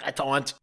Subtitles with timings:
[0.00, 0.56] Drei Tauend.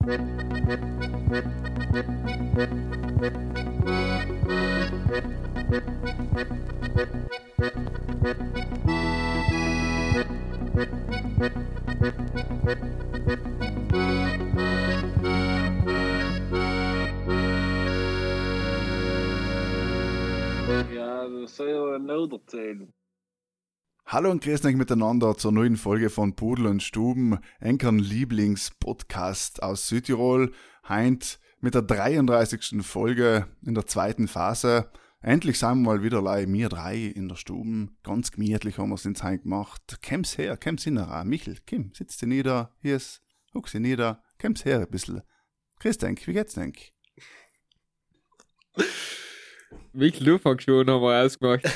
[20.91, 22.91] Ja, das soll ja ein Laut erzählen.
[24.09, 29.89] Hallo und grüßt euch miteinander zur neuen Folge von Pudel und Stuben, Enkern Lieblingspodcast aus
[29.89, 30.53] Südtirol.
[30.87, 32.85] Heint mit der 33.
[32.85, 34.89] Folge in der zweiten Phase.
[35.19, 37.97] Endlich sind wir mal wieder lei, wir drei in der Stuben.
[38.03, 39.99] Ganz gemütlich haben wir es ins Heim gemacht.
[40.07, 41.25] Komm's her, komm's hinter.
[41.25, 42.73] Michel, komm, sitzt dir nieder.
[42.81, 43.21] Hier ist,
[43.51, 44.23] guck sie nieder.
[44.41, 45.21] Komm's her ein bisschen.
[45.79, 46.77] Chris, denk, wie geht's denk?
[49.91, 51.69] Michael, du fangst schon, haben wir ausgemacht.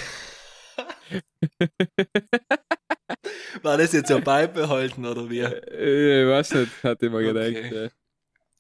[3.64, 5.40] War das jetzt ja beibehalten oder wie?
[5.40, 7.54] Äh, Ich weiß nicht, hat immer Okay.
[7.54, 7.74] gedacht.
[7.74, 7.90] äh.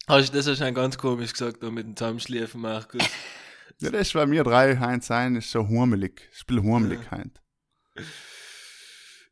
[0.08, 3.02] Hast du das wahrscheinlich ganz komisch gesagt, da mit dem Zusammenschläfen, Markus?
[3.80, 6.30] Ja, das war mir drei Heint sein, ist so hurmelig.
[6.34, 7.42] Spiel hurmelig Heint.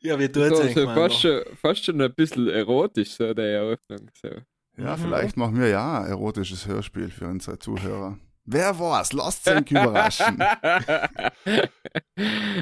[0.02, 3.46] Ja, wie So, tut's so eigentlich, fast, schon, fast schon ein bisschen erotisch, so der
[3.46, 4.10] Eröffnung.
[4.22, 4.30] So.
[4.78, 5.02] Ja, Mhm.
[5.02, 8.18] vielleicht machen wir ja ein erotisches Hörspiel für unsere Zuhörer.
[8.52, 9.14] Wer war's?
[9.14, 10.38] Lasst euch überraschen.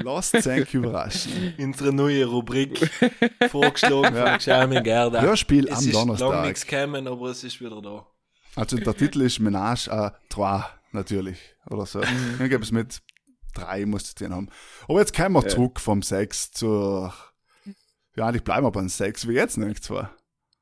[0.03, 1.53] Lasst euch überraschen.
[1.57, 2.89] Unsere neue Rubrik
[3.49, 4.31] vorgeschlagen Ja.
[4.31, 5.21] von Charming Gerda.
[5.21, 6.45] Hörspiel es am ist lang Donnerstag.
[6.45, 8.05] nichts gekommen, aber es ist wieder da.
[8.55, 11.39] Also der Titel ist Menage à Trois, natürlich.
[11.69, 11.99] Oder so.
[11.99, 12.35] Mhm.
[12.39, 13.01] Dann gibt es mit
[13.53, 14.49] drei, muss es den haben.
[14.89, 15.47] Aber jetzt kommen wir Ja.
[15.47, 17.13] zurück vom Sex zur.
[18.15, 20.11] Ja, eigentlich bleiben wir beim Sex, wie jetzt nicht zwar.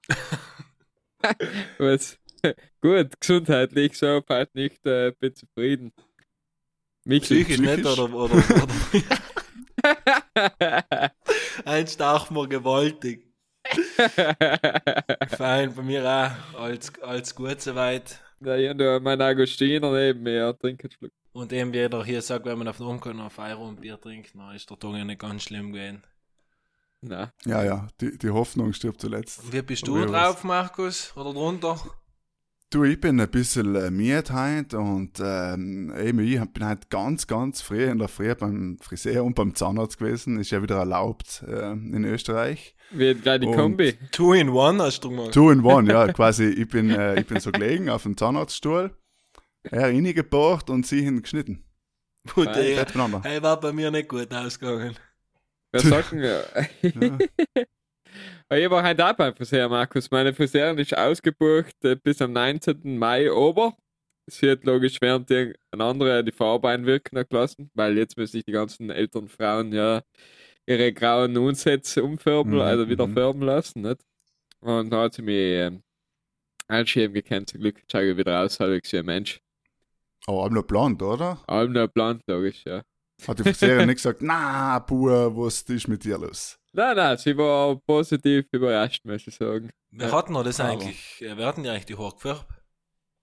[1.79, 2.17] Was?
[2.81, 5.91] Gut, gesundheitlich, so halt nicht, äh, bin zufrieden.
[7.05, 8.13] Michael, Psychisch nicht, oder?
[8.13, 8.43] oder, oder
[11.65, 13.25] Eins stach mir gewaltig.
[15.37, 16.59] Fein, bei mir auch.
[16.59, 18.19] Alles, alles gut soweit.
[18.39, 21.11] da ja, da mein Agostiner neben mir, trinkt einen Schluck.
[21.33, 24.36] Und eben wie jeder hier sagt, wenn man auf den Umkommen auf und Bier trinkt,
[24.36, 26.03] dann ist der Tag ja nicht ganz schlimm gewesen.
[27.02, 29.43] Na, Ja, ja, die, die Hoffnung stirbt zuletzt.
[29.43, 31.15] Und wie bist du drauf, Markus?
[31.15, 31.80] Oder drunter?
[32.71, 37.27] Du, ich bin ein bisschen äh, müde heute und ähm, eben ich bin halt ganz,
[37.27, 40.39] ganz früh in der Früh beim Friseur und beim Zahnarzt gewesen.
[40.39, 42.76] Ist ja wieder erlaubt äh, in Österreich.
[42.92, 43.93] wie ein kleine Und- Kombi.
[44.11, 45.31] Two in one hast du gemacht.
[45.33, 46.45] Two in one, ja, quasi.
[46.45, 48.92] Ich bin, äh, ich bin so gelegen auf dem Zahnarztstuhl,
[49.64, 51.05] er reingebohrt und sie.
[52.33, 53.21] Gut, ey, Bett beieinander.
[53.23, 54.95] hey, war bei mir nicht gut ausgegangen.
[55.71, 56.39] Wir sagen, ja.
[58.52, 60.11] Ich war heute auch beim Friseur, Markus.
[60.11, 62.95] Meine Friseurin ist ausgebucht äh, bis am 19.
[62.95, 63.76] Mai ober.
[64.28, 68.52] Sie hat logisch während ein anderer die Farbe einwirken gelassen, weil jetzt müssen sich die
[68.52, 70.04] ganzen älteren Frauen ja
[70.67, 73.14] ihre grauen Unsätze umfärben, Mhm, also wieder mhm.
[73.14, 74.02] färben lassen, nicht?
[74.60, 75.82] Und da hat sie mich ähm,
[76.67, 79.42] einschieben gekannt, zum Glück schaue ich wieder aus, halb wie ein Mensch.
[80.27, 81.44] Aber auch nur blond, oder?
[81.48, 82.83] Allem nur Plan, logisch, ja.
[83.27, 86.58] Hat die Friseurin nicht gesagt, na, Bur, was ist mit dir los?
[86.73, 89.70] Nein, nein, sie war positiv überrascht, muss ich sagen.
[89.92, 90.11] Wir Ja.
[90.14, 92.45] hatten wir das Aber- eigentlich, äh, wir hatten ja eigentlich die Haare gefärbt.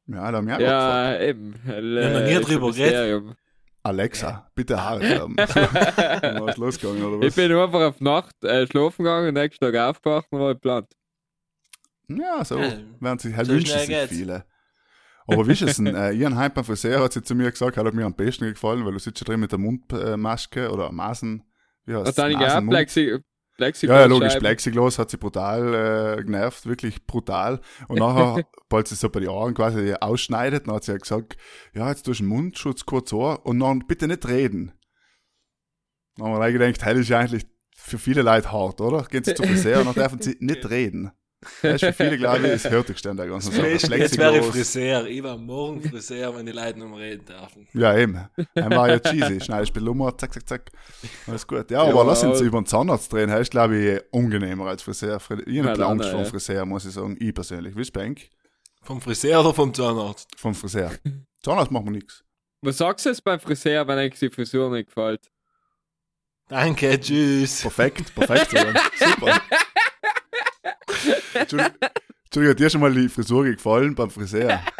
[0.06, 1.54] Ja, da haben wir auch Ja, eben.
[1.66, 3.36] haben noch nie drüber geredet.
[3.84, 5.36] Alexa, bitte Haare färben.
[5.36, 7.26] Dann war es losgegangen, oder was?
[7.26, 10.88] Ich bin einfach auf Nacht äh, schlafen gegangen, nächsten Tag aufgewacht und war geplant.
[12.08, 14.08] Ja, so Ja, werden sich, halt so wünschen sich geht's.
[14.12, 14.44] viele.
[15.32, 15.86] Aber wie ist es denn?
[15.86, 18.84] Äh, Ian Heim beim Friseur hat sie zu mir gesagt, hat mir am besten gefallen,
[18.84, 21.42] weil du sitzt schon drin mit der Mundmaske oder Maßen.
[21.84, 22.70] Wie heißt auch Nasenmund?
[22.70, 23.18] Plexi
[23.56, 27.60] Plexi Ja, ja, logisch, Plexiglas hat sie brutal äh, genervt, wirklich brutal.
[27.88, 31.36] Und nachher, bald sie so bei den Ohren quasi ausschneidet, dann hat sie ja gesagt,
[31.74, 34.72] ja, jetzt tust du den Mundschutz kurz an und dann bitte nicht reden.
[36.16, 39.04] Dann haben wir gedacht, das ist ja eigentlich für viele Leute hart, oder?
[39.04, 41.12] Gehen sie zu Friseur und dann dürfen sie nicht reden.
[41.62, 43.68] Das ist für viele, glaube ich, das Hörtigste an der ganzen Sache.
[43.68, 44.44] Jetzt wäre ich.
[44.46, 45.06] Friseur.
[45.06, 47.66] Ich war morgen Friseur, wenn die Leute noch mal reden dürfen.
[47.74, 48.28] Ja, eben.
[48.54, 49.40] Einmal ja cheesy.
[49.40, 50.70] Schneidest ein Lummer, zack, zack, zack.
[51.26, 51.70] Alles gut.
[51.70, 53.28] Ja, Ja, aber lass uns über den Zahnarzt drehen.
[53.30, 55.16] Das ist, glaube ich, angenehmer als Friseur.
[55.46, 56.24] Ich habe Ja, Angst vor ja.
[56.24, 57.16] Friseur, muss ich sagen.
[57.18, 57.76] Ich persönlich.
[57.76, 58.20] Wie ist Bank?
[58.82, 60.28] Vom Friseur oder vom Zahnarzt?
[60.36, 60.92] Vom Friseur.
[61.42, 62.24] Zahnarzt machen wir nichts.
[62.60, 65.28] Was sagst du jetzt beim Friseur, wenn euch die Frisur nicht gefällt?
[66.48, 67.62] Danke, tschüss.
[67.62, 68.50] Perfekt, perfekt.
[68.98, 69.40] Super.
[71.34, 71.72] Entschuldigung,
[72.24, 74.60] Entschuldigung, hat dir schon mal die Frisur gefallen beim Friseur?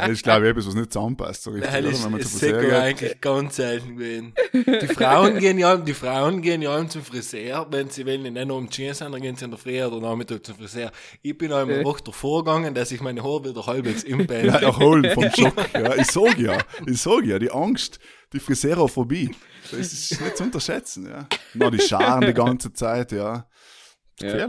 [0.00, 1.42] Das ist, glaube ich, etwas, was nicht zusammenpasst.
[1.42, 1.90] So richtig, Das oder?
[1.90, 2.72] ist, Wenn man ist Friseur geht.
[2.72, 4.32] eigentlich ganz selten gewesen.
[4.52, 8.46] Die Frauen gehen ja, die Frauen gehen ja allem zum Friseur, wenn sie wollen, nicht
[8.46, 10.92] nur um die Jeans sind, dann gehen sie in der Früh oder Nachmittag zum Friseur.
[11.20, 14.44] Ich bin einmal eine Woche davor gegangen, dass ich meine Haare wieder halbwegs im Band
[14.44, 15.56] Ja, erholen vom Schock.
[15.74, 17.98] Ja, ich sag ja, ich sag ja, die Angst,
[18.32, 19.34] die Friseurophobie,
[19.68, 21.08] das ist nicht zu unterschätzen.
[21.08, 21.26] Ja.
[21.54, 23.48] Na, die Scharen die ganze Zeit, ja.
[24.20, 24.48] Ja.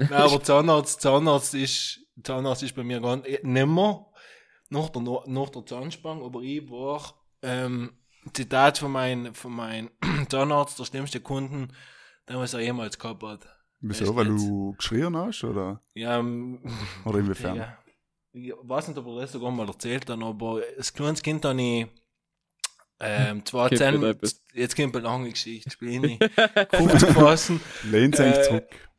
[0.00, 3.66] Nein, aber Zahnarzt, Zahnarzt ist, Zahnarzt ist bei mir gar nicht mehr
[4.70, 7.92] nach der, nach der Zahnspange, aber ich war, ähm,
[8.32, 9.90] Zitat von meinem von mein
[10.28, 11.72] Zahnarzt, der schlimmste Kunden,
[12.28, 13.48] den was er jemals gehabt hat.
[13.80, 14.14] Wieso?
[14.14, 14.46] Weil jetzt?
[14.46, 15.82] du geschrien hast, oder?
[15.94, 16.60] Ja, ähm,
[17.04, 17.56] Oder inwiefern?
[17.56, 17.76] ja.
[18.32, 21.60] Ich weiß nicht, ob er das sogar mal erzählt hat, aber als kleines Kind habe
[21.60, 21.86] ich
[23.00, 24.16] ähm, zwei Gibt Zähne,
[24.54, 26.20] jetzt kommt eine lange Geschichte, spiele ich nicht,
[26.70, 28.89] Kopf gefassen, Lehnt sich Äh, zurück.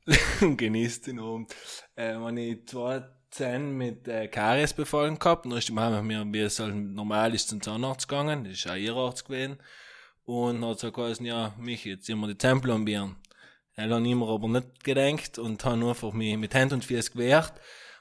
[0.41, 1.55] Und genießt den Abend.
[1.95, 5.45] Ähm, habe ich zwei Zähne mit äh, Karies befallen gehabt.
[5.45, 8.43] Dann ist die Mama mir, wie es halt normal ist, zum Zahnarzt gegangen.
[8.43, 9.57] Das ist auch ihr Arzt gewesen.
[10.23, 13.15] Und hat so geheißen, ja, mich, jetzt sind wir die Zähne plombieren.
[13.75, 17.13] Er hat immer aber nicht gedenkt und hat nur einfach mich mit Hand und Füßen
[17.13, 17.53] gewehrt.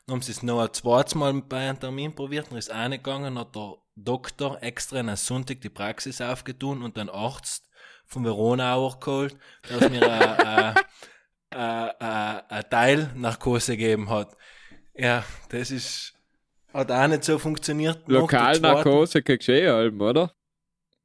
[0.06, 2.99] Dann haben sie es noch ein zweites Mal bei einem Termin probiert, dann ist eine
[2.99, 7.69] gegangen, hat der Doktor extra an Sonntag die Praxis aufgetun und den Arzt
[8.06, 9.37] von Veronauer geholt,
[9.69, 10.75] der mir
[11.50, 14.37] eine, eine Teilnarkose gegeben hat.
[14.94, 16.14] Ja, das ist,
[16.73, 18.02] hat auch nicht so funktioniert.
[18.06, 20.35] Lokalnarkose kriegst du eh allem, oder?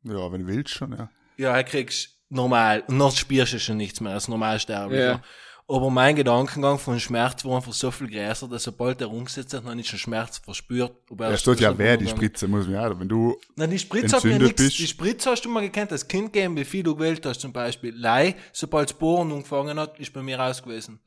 [0.04, 1.10] Ja, wenn du willst schon, ja.
[1.38, 2.84] Ja, kriegst normal.
[2.88, 5.04] Und dann spürst du schon nichts mehr als Normalsterblicher.
[5.04, 5.22] Ja.
[5.68, 9.64] Aber mein Gedankengang von Schmerz war einfach so viel größer, dass sobald er umgesetzt hat,
[9.64, 10.92] noch nicht schon Schmerz verspürt.
[11.10, 13.00] ob er Es tut ja weh, die Spritze, muss man ja.
[13.00, 14.78] Wenn du, Nein, die Spritze hat mir entzündet nichts.
[14.78, 17.52] Die Spritze hast du mal gekannt, als Kind geben, wie viel du gewählt hast, zum
[17.52, 17.96] Beispiel.
[17.96, 21.00] Lei, sobald das Bohren angefangen hat, ist bei mir raus gewesen.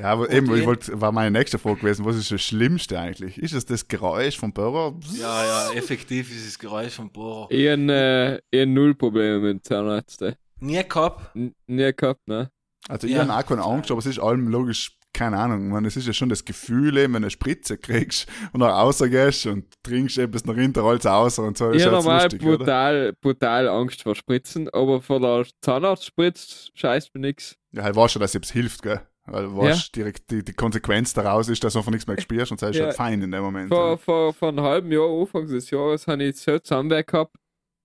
[0.00, 2.98] ja, aber eben, eh- ich wollte, war meine nächste Frage gewesen, was ist das Schlimmste
[2.98, 3.38] eigentlich?
[3.38, 4.98] Ist es das Geräusch vom Bohrer?
[5.16, 7.46] Ja, ja, effektiv ist das Geräusch vom Bohrer.
[7.50, 10.34] Ich hab, äh, hab null Probleme mit ey.
[10.58, 11.36] Nie gehabt.
[11.36, 12.50] N nie gehabt, ne?
[12.88, 13.26] Also ich Ja.
[13.26, 16.12] habe auch keine Angst, aber es ist allem logisch, keine Ahnung, man, es ist ja
[16.12, 20.44] schon das Gefühl, eben, wenn du eine Spritze kriegst und dann rausgehst und trinkst etwas
[20.44, 22.58] nach hinten, alles aus und so, Ich habe normal lustig, oder?
[22.58, 27.56] brutal, brutal Angst vor Spritzen, aber vor der Zahnarztspritze scheißt mir nix.
[27.72, 29.00] Ja, halt weißt du, dass es hilft, gell?
[29.28, 32.52] Weil du weißt, direkt die, die Konsequenz daraus ist, dass du einfach nichts mehr spürst
[32.52, 32.86] und sagst, Ja.
[32.86, 33.68] halt fein in dem Moment.
[33.68, 37.34] Vor, vor, vor einem halben Jahr, Anfang des Jahres, habe ich so Zahnweh gehabt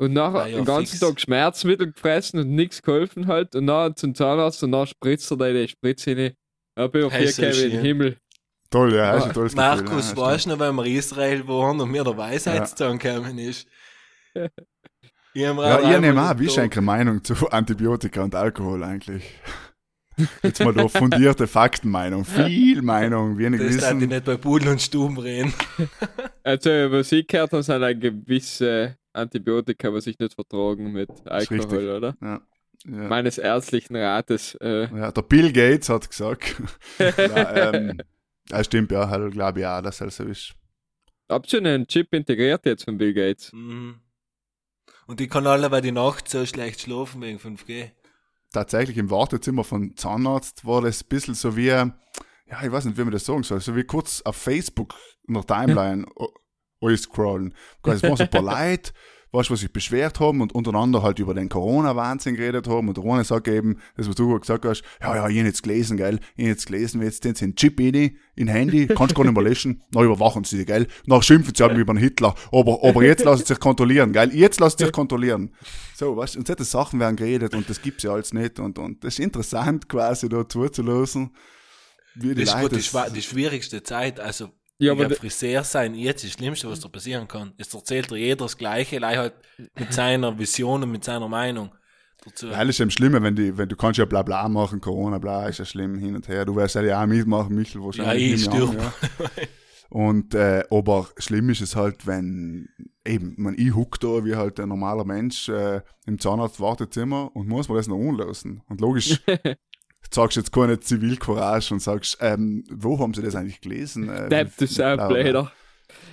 [0.01, 0.99] und nachher Ah ja, den ganzen fix.
[0.99, 5.53] Tag Schmerzmittel gefressen und nichts geholfen halt und nachher zum Zahnarzt und nachher spritzt er
[5.53, 6.33] die Spritze rein.
[6.75, 7.85] Da bin ich auf Hey, hier so gekommen in den schön.
[7.85, 8.17] Himmel.
[8.71, 10.23] Toll, ja, ist ein tolles Markus, Gefühl.
[10.23, 13.67] ja, weißt du noch, wenn wir in Israel waren und mir der Weisheitszahn gekommen ist?
[15.33, 19.23] Ja, auch ich nehme auch, wie ist eigentlich eine Meinung zu Antibiotika und Alkohol eigentlich?
[20.43, 24.09] Jetzt mal da fundierte Faktenmeinung, viel Meinung, wenig Das darf ich Wissen.
[24.09, 25.53] nicht bei Pudel und Stuben reden.
[26.43, 31.89] Also, was ich gehört habe, sind ein gewisse Antibiotika, was ich nicht vertragen mit Alkohol,
[31.89, 32.17] oder?
[32.21, 32.41] Ja,
[32.85, 33.07] ja.
[33.07, 34.55] Meines ärztlichen Rates.
[34.55, 36.55] Äh, ja, der Bill Gates hat gesagt,
[36.99, 38.01] ja, ähm,
[38.49, 40.53] ja, stimmt, ja, halt, glaube ich auch, dass er so ist.
[41.29, 43.51] habt ihr einen Chip integriert jetzt von Bill Gates?
[43.53, 43.99] Mhm.
[45.07, 47.91] Und ich kann alle bei die Nacht so schlecht schlafen wegen 5G.
[48.53, 51.93] Tatsächlich im Wartezimmer von Zahnarzt war das ein bisschen so wie, ja,
[52.63, 54.95] ich weiß nicht, wie man das sagen soll, so wie kurz auf Facebook
[55.27, 56.05] in der Timeline
[56.81, 57.53] alles scrollen.
[57.83, 58.91] Es waren so ein paar Leute,
[59.33, 62.97] weißt du, was sich beschwert haben und untereinander halt über den Corona-Wahnsinn geredet haben und
[62.97, 65.63] der eine sagt eben, das was du gerade gesagt hast, ja, ja, ich hab jetzt
[65.63, 69.15] gelesen, gell, ich hab jetzt gelesen, jetzt den sie einen Chip in, in Handy, kannst
[69.15, 71.99] gar nicht mehr löschen, dann überwachen sie dich, gell, dann schimpfen sie halt über den
[71.99, 75.55] Hitler, aber, aber jetzt lassen sie sich kontrollieren, gell, jetzt lassen sie sich kontrollieren.
[75.95, 78.79] So, weißt du, und solche Sachen werden geredet und das gibt's ja alles nicht und,
[78.79, 81.29] und das ist interessant quasi da zuzulassen,
[82.15, 84.19] wie die Das Leute schwa- die schwierigste Zeit.
[84.19, 84.49] Also,
[84.81, 87.53] Ja, ja, aber Friseur sein jetzt ist das Schlimmste, was da passieren kann.
[87.57, 89.33] Es erzählt dir jeder das Gleiche, leider halt
[89.77, 91.69] mit seiner Vision und mit seiner Meinung
[92.25, 92.49] dazu.
[92.49, 95.19] Weil es ist eben schlimmer, wenn, die, wenn du kannst ja bla bla machen, Corona
[95.19, 96.45] bla, ist ja schlimm hin und her.
[96.45, 98.33] Du wirst ja auch mitmachen, Michel Ja, wahrscheinlich.
[98.33, 98.93] ich nehme an, stirb.
[99.19, 99.43] ja.
[99.91, 102.69] Und, äh, aber schlimm ist es halt, wenn,
[103.05, 107.67] eben, man, ich huck da wie halt ein normaler Mensch äh, im Zahnarzt-Wartezimmer und muss
[107.67, 108.63] mir das noch anlassen.
[108.69, 109.21] Und logisch,
[110.11, 114.09] sagst jetzt keine Zivilcourage und sagst, ähm, wo haben sie das eigentlich gelesen?
[114.09, 114.67] Äh, Depp, bla.
[114.67, 115.51] Soundbläder.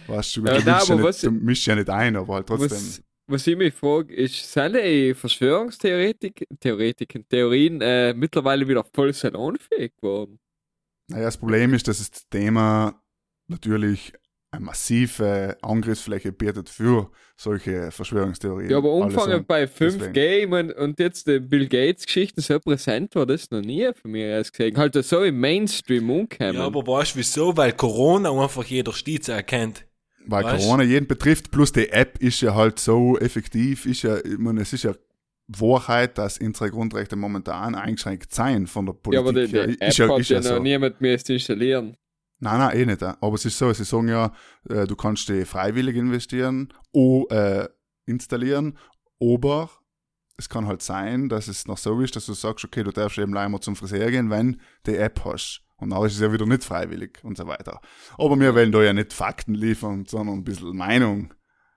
[0.06, 2.34] Weißt du, Äh, du, nein, ja aber nicht, was- du mischst ja nicht ein, aber
[2.34, 2.70] halt trotzdem.
[2.70, 9.12] Was, was ich mich frage, ist, sind die Verschwörungstheoretiker, Theoretiken, Theorien äh, mittlerweile wieder voll
[9.12, 10.38] salonfähig geworden?
[11.10, 13.02] Naja, das Problem ist, dass das Thema
[13.48, 14.12] natürlich
[14.50, 18.70] eine massive Angriffsfläche bietet für solche Verschwörungstheorien.
[18.70, 20.12] Ja, aber sagen, bei deswegen.
[20.12, 24.10] 5G ich mein, und jetzt die Bill Gates-Geschichten so präsent war das noch nie von
[24.10, 24.76] mir aus gesehen.
[24.76, 26.54] Halt so im Mainstream umgekommen.
[26.54, 27.56] Ja, aber weißt du wieso?
[27.56, 29.84] Weil Corona einfach jeder Stieß erkennt.
[30.28, 30.64] Weil Weißt?
[30.64, 34.60] Corona jeden betrifft, plus die App ist ja halt so effektiv, ist ja, ich meine,
[34.60, 34.94] es ist ja
[35.46, 39.58] Wahrheit, dass unsere Grundrechte momentan eingeschränkt sein von der ja, Politik.
[39.58, 39.80] aber die, die.
[39.80, 40.62] App ist ja, hat ist ja, ja noch so.
[40.62, 41.96] niemand mehr installieren.
[42.40, 43.02] Nein, nein, eh nicht.
[43.02, 44.32] Aber es ist so, sie sagen ja,
[44.68, 47.68] äh, du kannst die freiwillig investieren, o, äh,
[48.06, 48.78] installieren,
[49.20, 49.70] aber
[50.36, 53.18] es kann halt sein, dass es noch so ist, dass du sagst, okay, du darfst
[53.18, 54.52] eben einmal zum Friseur gehen, wenn
[54.84, 55.62] du die App hast.
[55.76, 57.80] Und dann ist es ja wieder nicht freiwillig und so weiter.
[58.16, 61.34] Aber wir wollen da ja nicht Fakten liefern, sondern ein bisschen Meinung.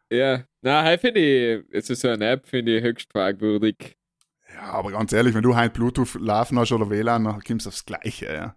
[0.09, 3.97] Ja, na, hey, finde ich, es ist so eine App, finde ich höchst fragwürdig.
[4.53, 7.69] Ja, aber ganz ehrlich, wenn du halt Bluetooth laufen hast oder WLAN, dann kommst du
[7.69, 8.55] aufs Gleiche, ja.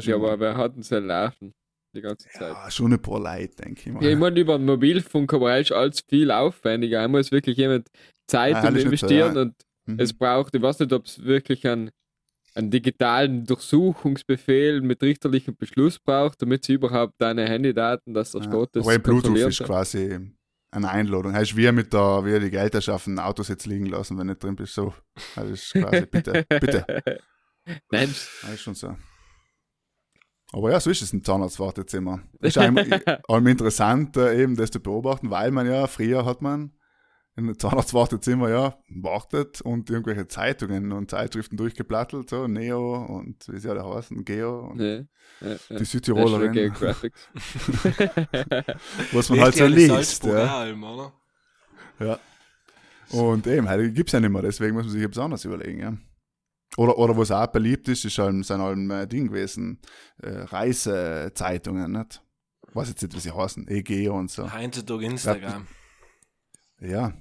[0.00, 1.54] Ja, aber wer hat denn so laufen
[1.94, 2.52] die ganze Zeit?
[2.52, 4.02] ja, schon ein paar Leute, denke ich mal.
[4.04, 7.00] Ja, ich meine, über den Mobilfunk aber ist alles viel aufwendiger.
[7.02, 7.88] Einmal muss wirklich jemand
[8.26, 9.42] Zeit Ah, und so, investieren ja.
[9.42, 9.54] und
[9.86, 10.00] Mhm.
[10.00, 11.90] es braucht, ich weiß nicht, ob es wirklich einen,
[12.54, 18.48] einen digitalen Durchsuchungsbefehl mit richterlichem Beschluss braucht, damit sie überhaupt deine Handydaten, dass der Ja,
[18.48, 20.18] Staat das im Bluetooth ist quasi
[20.70, 21.32] eine Einladung.
[21.32, 24.74] Heißt, wie mit der, wie die Geldherrschaften Autos jetzt liegen lassen, wenn nicht drin bist.
[24.74, 24.92] So.
[25.34, 26.84] Das ist quasi, bitte, bitte.
[27.90, 28.94] Nein, Das ist schon so.
[30.52, 32.22] Aber ja, so ist es im Zahnarztwartezimmer.
[32.40, 32.78] Das ist einem,
[33.28, 36.72] allem interessant, äh, eben das zu beobachten, weil man ja, früher hat man
[37.38, 43.60] in einem Zahnarztwartezimmer ja wartet und irgendwelche Zeitungen und Zeitschriften durchgeplattelt, so Neo und wie
[43.60, 45.06] sie alle heißen, Geo und nee.
[45.40, 45.78] Ja, ja.
[45.78, 46.72] die Südtirolerin,
[49.12, 50.24] was man halt so liest.
[50.24, 50.64] Ja.
[50.64, 51.12] Oder?
[52.00, 52.18] Ja.
[53.10, 55.78] Und eben, heute gibt es ja nicht mehr, deswegen muss man sich etwas anderes überlegen,
[55.78, 55.96] ja.
[56.76, 59.80] Oder, oder was auch beliebt ist, ist halt, sind halt äh, Ding gewesen,
[60.22, 62.22] äh, Reisezeitungen, nicht?
[62.74, 64.52] Weiß jetzt nicht, wie sie heißen, EG und so.
[64.52, 65.66] Heutzutage Instagram.
[66.80, 67.12] Ja.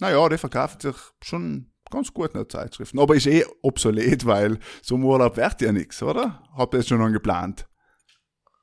[0.00, 2.98] Naja, die verkaufen sich schon ganz gut in Zeitschriften.
[2.98, 6.42] Aber ist eh obsolet, weil so ein Urlaub wird ja nichts, oder?
[6.56, 7.68] Habt ihr jetzt schon noch geplant?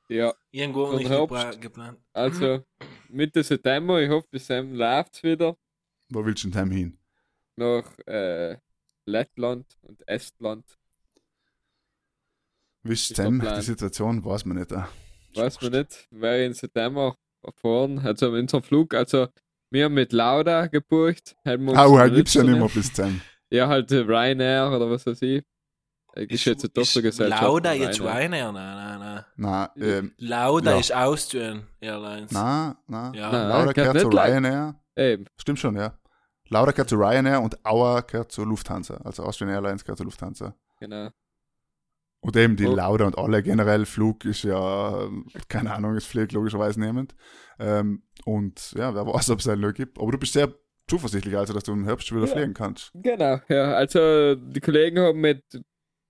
[0.08, 1.36] ja, Irgendwo nicht Herbst.
[1.36, 1.98] gepla- geplant.
[2.12, 2.64] also
[3.08, 5.56] Mitte September, ich hoffe, bis dann läuft es wieder
[6.08, 6.98] Wo willst du denn hin?
[7.56, 8.56] nach äh,
[9.06, 10.64] Lettland und Estland.
[12.82, 14.24] Wie ist denn die Situation?
[14.24, 14.72] Weiß man nicht.
[14.72, 14.82] äh.
[15.34, 17.14] Weiß man nicht, wäre in September
[17.56, 19.28] fahren, also unser Flug, also
[19.70, 21.36] wir haben mit Lauda gebucht.
[21.44, 23.20] Haben wir uns Au, gibt's ja nicht mehr bis dann.
[23.50, 25.44] Ja, halt äh, Ryanair oder was weiß ich.
[26.14, 27.42] Äh, Ist jetzt eine Tochtergesellschaft.
[27.42, 28.50] Lauda jetzt Ryanair.
[28.50, 29.88] Nein, nein, Nein, nein.
[29.88, 30.78] ähm, Lauda Ja.
[30.80, 32.32] ist Austrian Airlines.
[32.32, 33.14] nein, nein.
[33.14, 33.30] Ja.
[33.30, 33.48] Nein.
[33.48, 34.08] Lauda gehört zu.
[34.08, 34.74] Ryanair.
[34.96, 35.96] Eben, Stimmt schon, ja.
[36.50, 38.94] Lauda gehört zu Ryanair und Auer gehört zu Lufthansa.
[39.04, 40.54] Also Austrian Airlines gehört zu Lufthansa.
[40.78, 41.10] genau.
[42.22, 42.74] Und eben die Oh.
[42.74, 47.14] Lauda und alle generell Flug ist ja, ähm, keine Ahnung, es fliegt logischerweise nehmend.
[47.58, 49.98] Ähm, und ja, wer weiß, ob es einen gibt.
[49.98, 50.52] Aber du bist sehr
[50.86, 52.32] zuversichtlich, also dass du im Herbst wieder Ja.
[52.34, 52.90] fliegen kannst.
[52.92, 53.72] Genau, ja.
[53.72, 55.42] Also die Kollegen haben mit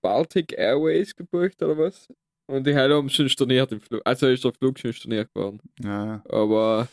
[0.01, 2.09] Baltic Airways gebucht oder was?
[2.47, 4.01] Und die haben schon storniert im Flug.
[4.03, 5.61] Also ist der Flug schon storniert geworden.
[5.81, 6.23] Ja, ja.
[6.29, 6.89] Aber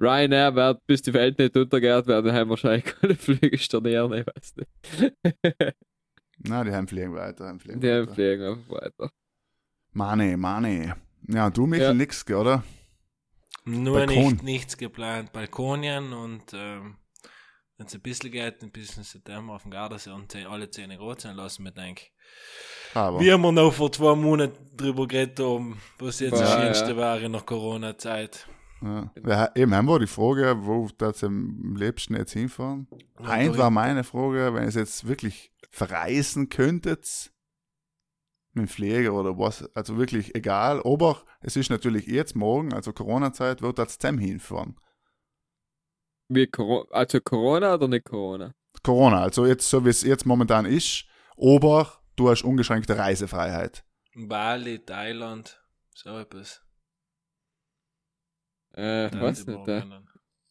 [0.00, 4.54] Ryanair wird, bis die Welt nicht untergeht, werden haben wahrscheinlich keine Flüge stornieren, ich weiß
[4.56, 5.74] nicht.
[6.38, 8.14] Na, die haben fliegen weiter, haben fliegen Die weiter.
[8.14, 9.10] fliegen einfach weiter.
[9.92, 10.92] Money, money.
[11.28, 11.94] Ja, du, Michael, Ja.
[11.94, 12.64] nix, oder?
[13.64, 15.32] Nur nicht, nichts geplant.
[15.32, 16.96] Balkonien und ähm,
[17.76, 21.20] wenn es ein bisschen geht, ein bisschen September auf dem Gardasee und alle Zähne rot
[21.20, 22.04] sein lassen, mir denke
[22.94, 26.96] Aber, wir noch vor zwei Monaten drüber geredet haben, was jetzt das Ja, Schönste ja.
[26.96, 28.46] war in der Corona-Zeit.
[28.82, 29.12] Ja.
[29.26, 32.88] ja, eben haben wir die Frage, wo das am liebsten jetzt hinfahren?
[33.22, 37.32] Heint war meine Frage, wenn ihr es jetzt wirklich verreisen könntet,
[38.52, 42.92] mit dem Flieger oder was, also wirklich egal, aber es ist natürlich jetzt morgen, also
[42.92, 44.76] Corona-Zeit, wird das zusammen hinfahren.
[46.28, 48.54] Wie Coro also Corona oder nicht Corona?
[48.82, 51.04] Corona, also jetzt so wie es jetzt momentan ist,
[51.36, 53.84] aber du hast ungeschränkte Reisefreiheit.
[54.14, 55.60] Bali, Thailand,
[55.94, 56.62] so etwas.
[58.80, 59.68] Äh, was die nicht.
[59.68, 59.82] Äh.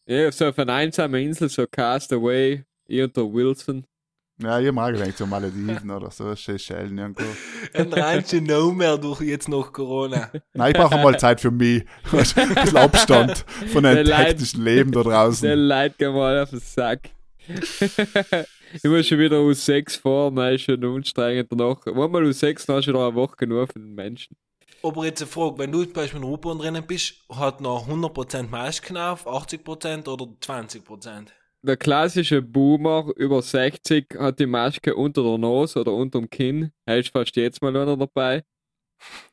[0.06, 3.84] Ja, so auf einer einsamen Insel, so Castaway, ich und der Wilson.
[4.42, 7.24] Ja, ich mag gedacht, so Malediven oder so, Seychellen irgendwo.
[7.74, 10.30] Ein No mehr durch jetzt noch Corona.
[10.54, 11.84] Nein, ich brauche mal Zeit für mich.
[12.12, 15.58] Ein bisschen Abstand von Der einem hektischen Leben da Der draußen.
[15.58, 17.10] Leid geht mal auf den Sack.
[17.46, 21.84] ich muss schon wieder aus 6 fahren, das ist schon anstrengend danach.
[21.86, 24.36] Einmal aus 6 dann hast du wieder eine Woche genug für den Menschen.
[24.82, 28.48] Aber jetzt eine Frage, wenn du zum Beispiel in U-Bahn drinnen bist, hat noch 100%
[28.48, 31.28] Masken auf, 80% oder 20%?
[31.62, 36.72] Der klassische Boomer über 60 hat die Maske unter der Nase oder unter dem Kinn.
[36.86, 38.42] Er ist fast jetzt mal einer dabei.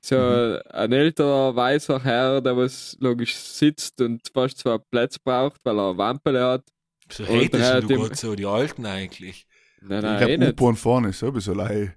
[0.02, 5.78] So ein älterer weißer Herr, der was logisch sitzt und fast zwei Plätze braucht, weil
[5.78, 6.64] er eine Wampel hat.
[7.10, 9.48] So der du gerade so die Alten eigentlich.
[9.82, 10.52] Nein, Ich nein, eh glaube.
[10.52, 11.96] U-Bahn vorne ist sowieso lei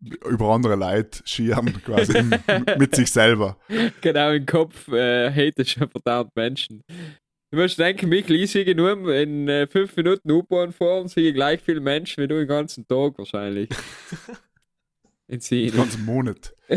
[0.00, 2.22] über andere Leute schieren, quasi
[2.78, 3.56] mit sich selber.
[4.00, 6.82] genau im Kopf äh, hate schon verdammt Menschen.
[7.52, 11.60] Du musst denken, mich ich nur in äh, fünf Minuten U-Bahn fahren, sehe ich gleich
[11.60, 13.68] viele Menschen wie du den ganzen Tag wahrscheinlich.
[15.30, 15.74] in Den Sien.
[15.74, 16.54] ganzen Monat.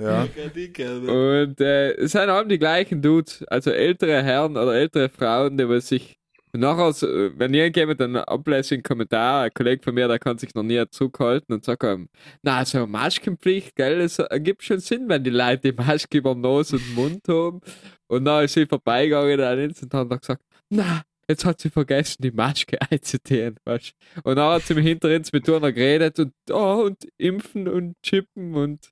[0.00, 0.22] ja.
[0.22, 5.68] Und äh, es sind allem die gleichen Dudes, also ältere Herren oder ältere Frauen, die
[5.68, 6.18] was sich
[6.54, 10.54] Und nachher, so, wenn irgendjemand einen ablässigen Kommentar, ein Kollege von mir, der kann sich
[10.54, 12.08] noch nie zurückhalten und sagt ihm,
[12.42, 16.34] na, so eine Maskenpflicht, gell, es ergibt schon Sinn, wenn die Leute die Maske über
[16.34, 17.60] Nase und Mund haben.
[18.06, 22.30] Und dann ist sie vorbeigegangen an und hat gesagt, na, jetzt hat sie vergessen, die
[22.30, 27.08] Maske einzutun, weißt Und dann hat sie im Hintergrund mit einer geredet und, oh, und
[27.16, 28.90] impfen und chippen und.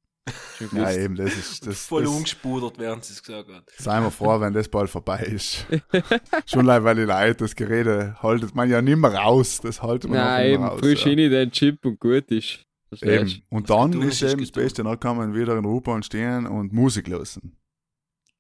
[0.73, 1.67] Ja, eben, das ist.
[1.67, 3.65] Das, Voll das, umgespudert, während sie es gesagt hat.
[3.79, 5.67] Seien wir froh, wenn das bald vorbei ist.
[6.47, 9.61] Schon leid, weil die Leute das Gerede haltet man ja nicht mehr raus.
[9.63, 10.81] Das haltet man Nein, einfach nicht eben, mehr raus.
[10.81, 11.13] frisch ja.
[11.13, 12.67] in den Chip und gut ist.
[12.89, 13.47] Verstehst Eben.
[13.49, 14.51] Und Was dann ist eben das.
[14.51, 17.57] Beste, dann kann man wieder in der U-Bahn stehen und Musik hören.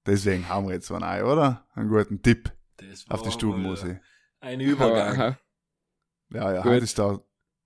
[0.07, 1.67] Deswegen haben wir jetzt einen ein, oder?
[1.75, 2.53] Einen guten Tipp
[3.09, 4.01] auf die Stubenmusik.
[4.41, 4.61] Ein?
[4.61, 5.37] Übergang.
[6.33, 7.21] Ja, ja, heute ist der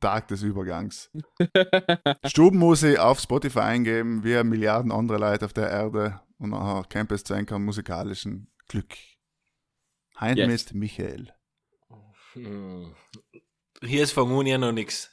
[0.04, 1.10] Tag des Übergangs.
[2.26, 7.32] Stubenmusik auf Spotify eingeben, wie Milliarden andere Leute auf der Erde und nachher Campus zu
[7.32, 8.94] einem musikalischen Glück.
[10.20, 10.74] Heint Yes.
[10.74, 11.32] Michael.
[12.34, 12.94] Hm.
[13.80, 15.10] Hier ist von Uni noch nichts.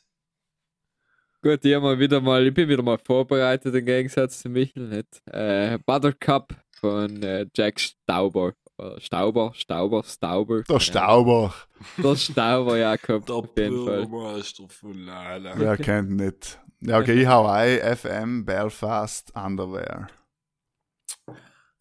[1.41, 4.89] Gut, ich, mal wieder mal, ich bin wieder mal vorbereitet im Gegensatz zu Michel.
[4.89, 5.21] Nicht?
[5.25, 8.53] Äh, Buttercup von äh, Jack Stauber.
[8.81, 10.63] Äh, Stauber, Stauber, Stauber.
[10.63, 11.53] Der Stauber.
[11.97, 14.07] Der Stauber, ja, kommt Der auf jeden Fall.
[14.07, 15.53] Bürgermeister von Lala.
[15.55, 16.59] Wer kennt nicht?
[16.79, 17.79] Ja, okay, ich hau ein.
[17.95, 20.09] FM Belfast Underwear.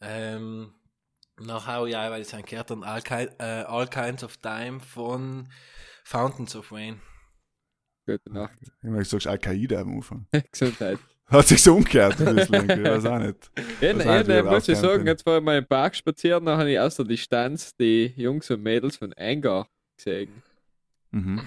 [0.03, 0.75] Ähm,
[1.39, 4.37] noch hau ich ein, weil ich es gehört habe, All, Ki- äh, All Kinds of
[4.39, 5.49] Time von
[6.05, 7.01] Fountains of Wayne.
[8.07, 8.59] Gute Nacht.
[8.61, 10.27] Ich meine, du sagst Al-Qaida am Anfang.
[10.53, 10.99] Gesundheit.
[11.31, 13.51] Hat sich so umgekehrt ein bisschen, ich weiß auch nicht.
[13.81, 15.67] Ja, Das ja, heißt, wie ne, ich muss ich sagen, jetzt war ich mal im
[15.67, 20.43] Park spazieren, dann habe ich aus der Distanz die Jungs und Mädels von Anger gesehen.
[21.13, 21.43] Mhm.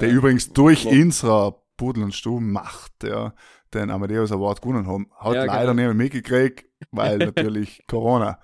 [0.00, 3.34] Der Äh, übrigens durch unserer Pudel und Stuben macht, ja,
[3.72, 5.08] den Amadeus Award gewonnen haben.
[5.18, 5.74] Hat Ja, leider genau.
[5.74, 8.38] niemand mitgekriegt, weil natürlich Corona.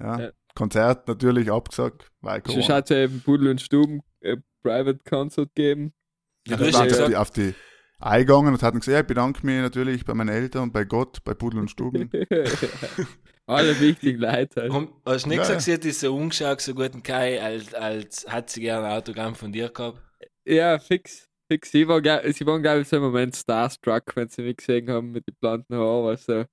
[0.00, 0.18] Ja.
[0.20, 0.30] Ja.
[0.54, 2.74] Konzert natürlich abgesagt, weil Sonst Corona.
[2.76, 5.92] hat es ja eben Pudel und Stuben äh, Private Concert gegeben.
[6.46, 7.54] Ja, Ja, ja sind die auf die
[8.02, 11.34] eingegangen und hatten gesagt, ja, ich bedanke mich natürlich bei meinen Eltern, bei Gott, bei
[11.34, 12.10] Pudel und Stuben.
[13.46, 14.62] Alle wichtigen Leute.
[14.62, 14.70] Halt.
[14.70, 17.42] und hast du nicht Ja, gesagt, sie hat dich so umgeschaut, so gut und Kai,
[17.42, 20.00] als, als hat sie gerne ein Autogramm von dir gehabt?
[20.44, 21.28] Ja, fix.
[21.50, 21.70] Fix.
[21.70, 24.88] Sie waren, gell- sie waren glaube ich, so im Moment starstruck, wenn sie mich gesehen
[24.90, 26.04] haben mit den blonden Haaren.
[26.06, 26.44] Was so,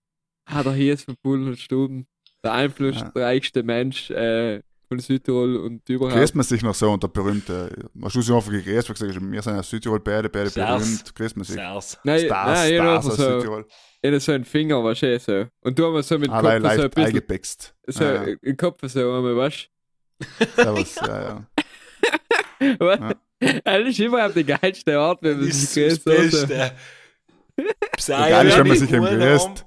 [0.46, 2.08] ah, der hier ist von Pudel und Stuben.
[2.44, 6.16] Der einflussreichste Mensch äh, von Südtirol und überhaupt.
[6.18, 9.16] Grüßt man sich noch so unter berühmte, hast du sie einfach gegrüßt, weil du gesagt
[9.16, 10.84] hast, wir sind aus Südtirol beide, beide Servus.
[10.84, 11.56] berühmt, grüßt man sich.
[11.56, 11.98] Servus.
[12.04, 13.66] Nein, Stars, nein, Stars aus so, Südtirol.
[14.02, 15.46] ich so einen Finger, weißt du, so.
[15.62, 17.76] Und du haben so mit dem Allein Kopf so ein bisschen, eingepext.
[17.88, 18.36] so Ja, ja.
[18.42, 19.70] im Kopf so einmal, weißt
[20.56, 21.48] Servus, ja, ja.
[22.60, 22.80] du?
[22.80, 23.00] Was?
[23.64, 26.32] Das ist überhaupt die geilste Art, wenn man Das sich ist das grüßt.
[26.32, 26.48] so.
[26.48, 26.72] Beste.
[28.08, 29.66] Geil ist, wenn man sich eben grüßt,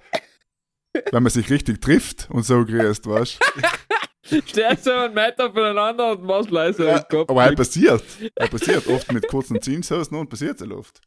[1.10, 3.66] wenn man sich richtig trifft und so grüßt, weißt Stehst
[4.24, 7.28] so einen Meter voneinander und machst leise Ja, Kopf.
[7.28, 8.02] Aber halt passiert.
[8.38, 8.86] Halt passiert.
[8.86, 11.00] Oft mit kurzen Zinshosen und passiert der Luft.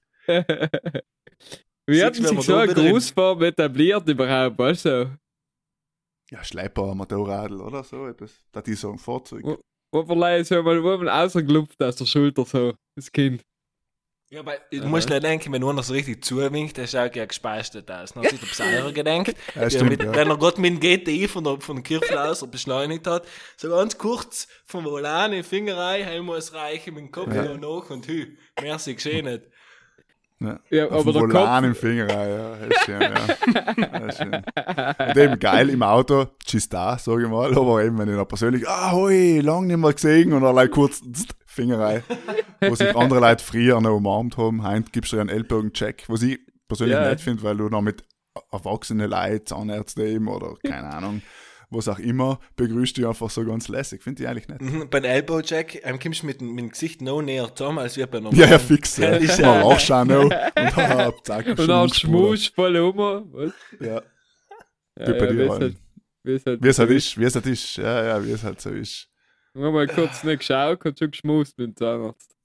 [1.87, 5.17] Wie hat sich so eine Grußform etabliert überhaupt, du?
[6.31, 8.33] Ja, Schlepper, Motorradl oder so etwas.
[8.51, 9.59] Da die so ein Fahrzeug.
[9.93, 13.43] Wo vielleicht so mal, wo man rausgelupft aus der Schulter, so, das Kind.
[14.31, 17.89] Ja, aber du musst nicht denken, wenn einer so richtig zuwinkt, der schaut ja gespeistet
[17.91, 18.13] aus.
[18.13, 20.15] Dann hat sich der Psyrer gedacht, Ja, stimmt, mit, ja.
[20.15, 23.23] wenn er gerade mit dem GTI von der, von der Kirche aus beschleunigt hat,
[23.55, 27.53] so ganz kurz vom Volan in die Fingerei, heim muss reichen, mit dem Kopf Ja.
[27.55, 29.43] nach und hü, merci, geschehen nicht.
[30.39, 30.59] Ja.
[30.69, 32.55] Ja, aber der Volan Kopf, im Finger, ja.
[32.65, 33.13] Ist schön, ja.
[33.77, 34.43] ja schön.
[35.07, 37.55] Und eben geil im Auto, tschüss da, sag ich mal.
[37.55, 40.71] Aber eben, wenn ich noch persönlich, ah, hoi, lang nicht mehr gesehen und dann like
[40.71, 42.03] kurz tzt, Fingerei.
[42.61, 44.63] Wo sich andere Leute früher noch umarmt haben.
[44.63, 47.07] Heint gibst du ja einen Ellbogencheck, was ich persönlich Ja.
[47.09, 48.03] nett finde, weil du noch mit
[48.51, 51.21] erwachsenen Leuten, Zahnärzte eben oder keine Ahnung,
[51.69, 54.03] was auch immer, begrüßt du einfach so ganz lässig.
[54.03, 54.61] Finde ich eigentlich nett.
[54.61, 57.97] Mhm, Beim Elbow-Check ähm, kommst du mit, dem- mit dem Gesicht noch näher zusammen, als
[57.97, 58.97] wir bei einem Ja, ja, fix.
[58.97, 59.11] Ja.
[59.11, 62.27] Mal ja- lachst auch noch und dann zack, und dann Schmus, Bruder.
[62.37, 62.97] Schmus voll um.
[63.33, 63.53] Was?
[63.79, 64.01] Ja.
[64.97, 65.75] Ja, Wie bei ja, dir halt,
[66.23, 67.77] wie es halt, Wie es halt ist, wie es halt ist.
[67.77, 69.07] Ja, ja, wie es halt so ist.
[69.55, 72.35] Wir haben mal kurz nicht geschaut und schon geschmust mit dem Zahnarzt.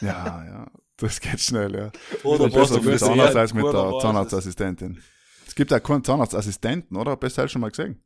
[0.00, 0.66] Ja, ja.
[0.96, 1.92] Das geht schnell, ja.
[2.24, 3.98] Oder besser was mit du Zahnarzt als mit der?
[4.00, 5.02] Zahnarztassistentin.
[5.46, 7.16] Es gibt auch keinen Zahnarztassistenten, oder?
[7.16, 8.02] Bist du halt schon mal gesehen?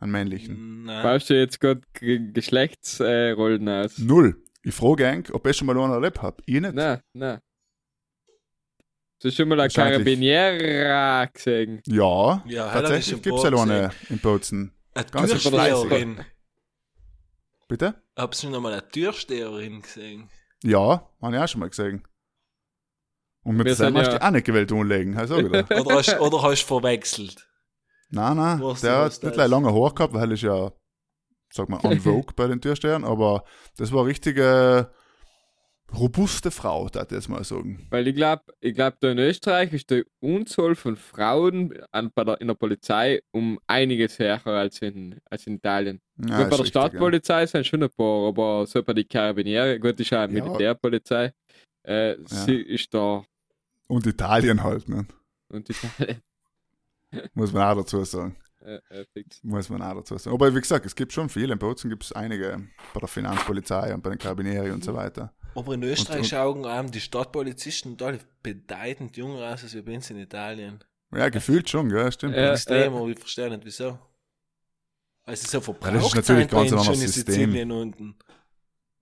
[0.00, 0.84] Einen männlichen.
[0.84, 1.02] Nein.
[1.02, 3.96] Baust du jetzt gerade Geschlechtsrollen aus?
[3.98, 4.42] Null.
[4.62, 6.42] Ich frage eigentlich, ob ich schon mal einen erlebt habe.
[6.44, 6.74] Ich nicht.
[6.74, 7.38] Nein, nein.
[9.14, 9.98] Hast du schon mal eine Wahrscheinlich.
[9.98, 11.80] Carabiniera gesehen?
[11.86, 14.72] Ja, Ja, tatsächlich gibt es ja schon eine in Bozen.
[15.10, 16.20] Ganz Türsteherin.
[17.70, 17.94] Bitte?
[18.16, 20.28] Habst du noch mal eine Türsteherin gesehen?
[20.64, 22.02] Ja, habe ich auch schon mal gesehen.
[23.44, 25.38] Und mit der sind hast du ja- die auch nicht gewählt umlegen, hast du auch
[25.38, 25.70] gedacht.
[25.70, 27.48] Oder hast, oder hast du verwechselt?
[28.10, 30.72] Nein, nein, Was, der hat nicht gleich lange Haar gehabt, weil er ist ja
[31.52, 33.44] sag mal, on vogue bei den Türstehern, aber
[33.76, 34.92] das war richtige
[35.94, 37.86] robuste Frau, da ich jetzt mal sagen.
[37.90, 42.24] Weil ich glaube, ich glaub, da in Österreich ist die Unzahl von Frauen an, bei
[42.24, 46.00] der, in der Polizei um einiges höher als in, als in Italien.
[46.16, 49.98] Ja, bei der richtig, Stadtpolizei sind schon ein paar, aber so bei den Karabinieri, gut,
[49.98, 50.44] ist auch eine Ja.
[50.44, 51.32] Militärpolizei,
[51.82, 53.24] äh, sie ist da Ja.
[53.88, 55.06] Und Italien halt, ne?
[55.48, 56.20] und Italien.
[57.34, 58.36] muss man auch dazu sagen.
[58.60, 58.78] äh.
[59.42, 60.34] Muss man auch dazu sagen.
[60.34, 61.54] Aber wie gesagt, es gibt schon viele.
[61.54, 65.32] In Bozen gibt es einige bei der Finanzpolizei und bei den Karabinieri und so weiter.
[65.54, 69.94] Aber in Österreich und- schauen einem die Stadtpolizisten da bedeutend jünger aus als wir bei
[69.94, 70.82] uns in Italien.
[71.12, 72.10] Ja, gefühlt schon, gell?
[72.12, 72.36] Stimmt.
[72.36, 72.52] Ja.
[72.52, 73.98] Extrem, aber ich verstehe nicht wieso.
[75.24, 77.34] Weil sie so Ja, verbraucht das ist natürlich ganz ein schon anderes in System.
[77.34, 78.14] Sizilien unten.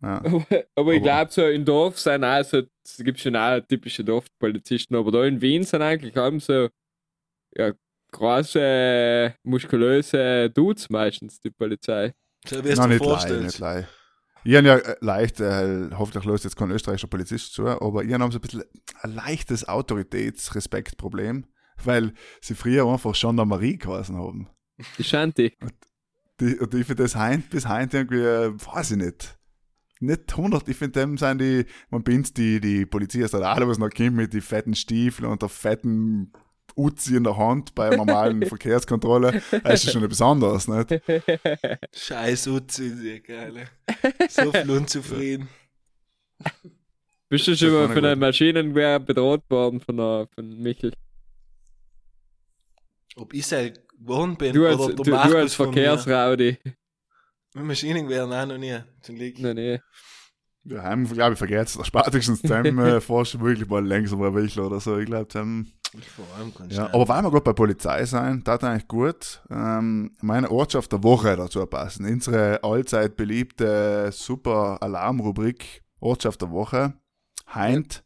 [0.01, 0.23] Ja.
[0.25, 4.05] Aber, aber ich glaube, so im Dorf sind auch so, es gibt schon auch typische
[4.05, 6.69] Dorfpolizisten, aber da in Wien sind eigentlich haben so
[7.55, 7.73] ja,
[8.13, 12.15] große, muskulöse Dudes meistens, die Polizei.
[12.47, 13.43] So wie es dir nicht vorstellst.
[13.45, 13.89] nicht leicht.
[14.45, 18.13] Ich habe ja äh, leicht, äh, hoffentlich löst jetzt kein österreichischer Polizist zu, aber ich
[18.13, 18.65] habe so ein bisschen
[19.03, 21.47] ein leichtes Autoritätsrespektproblem,
[21.85, 24.49] weil sie früher einfach Gendarmerie geheißen haben.
[24.97, 25.57] Die Shanti.
[26.41, 29.39] Die, und ich finde das heint, bis heint irgendwie, äh, weiß ich nicht.
[30.01, 33.67] Nicht 100, ich finde, dem sind die, man bindet die, die Polizei ist da alle,
[33.67, 36.33] was noch kommt mit die fetten Stiefeln und der fetten
[36.79, 39.43] Uzi in der Hand bei einer normalen Verkehrskontrolle.
[39.65, 41.03] Das ist schon etwas anderes, nicht?
[41.95, 43.69] Scheiß Uzi, geil.
[44.29, 45.49] So viel unzufrieden.
[47.29, 48.05] Bist du schon mal von gut.
[48.05, 50.93] einem Maschinengewehr bedroht worden von, der, von Michel?
[53.17, 55.75] Ob ich sei geworden bin Du als, oder du, der du Markus als von mir.
[55.75, 56.59] Verkehrsraudi.
[57.55, 59.39] Mit Maschinengewehren auch noch nie, zum Glück.
[59.41, 59.81] Nein, nee.
[60.65, 64.99] Wir haben, glaube ich, vergessen, spätestens dem äh, du wirklich mal langsamer Wichler oder so.
[64.99, 65.73] Ich glaube, dem,
[66.15, 66.87] Vor allem kannst ja.
[66.93, 69.43] Aber weil wir gerade bei Polizei sein, das eigentlich gut.
[69.51, 72.05] Ähm, meine Ortschaft der Woche dazu passen.
[72.07, 76.93] Unsere allzeit beliebte super Alarmrubrik Ortschaft der Woche.
[77.55, 78.05] Heint,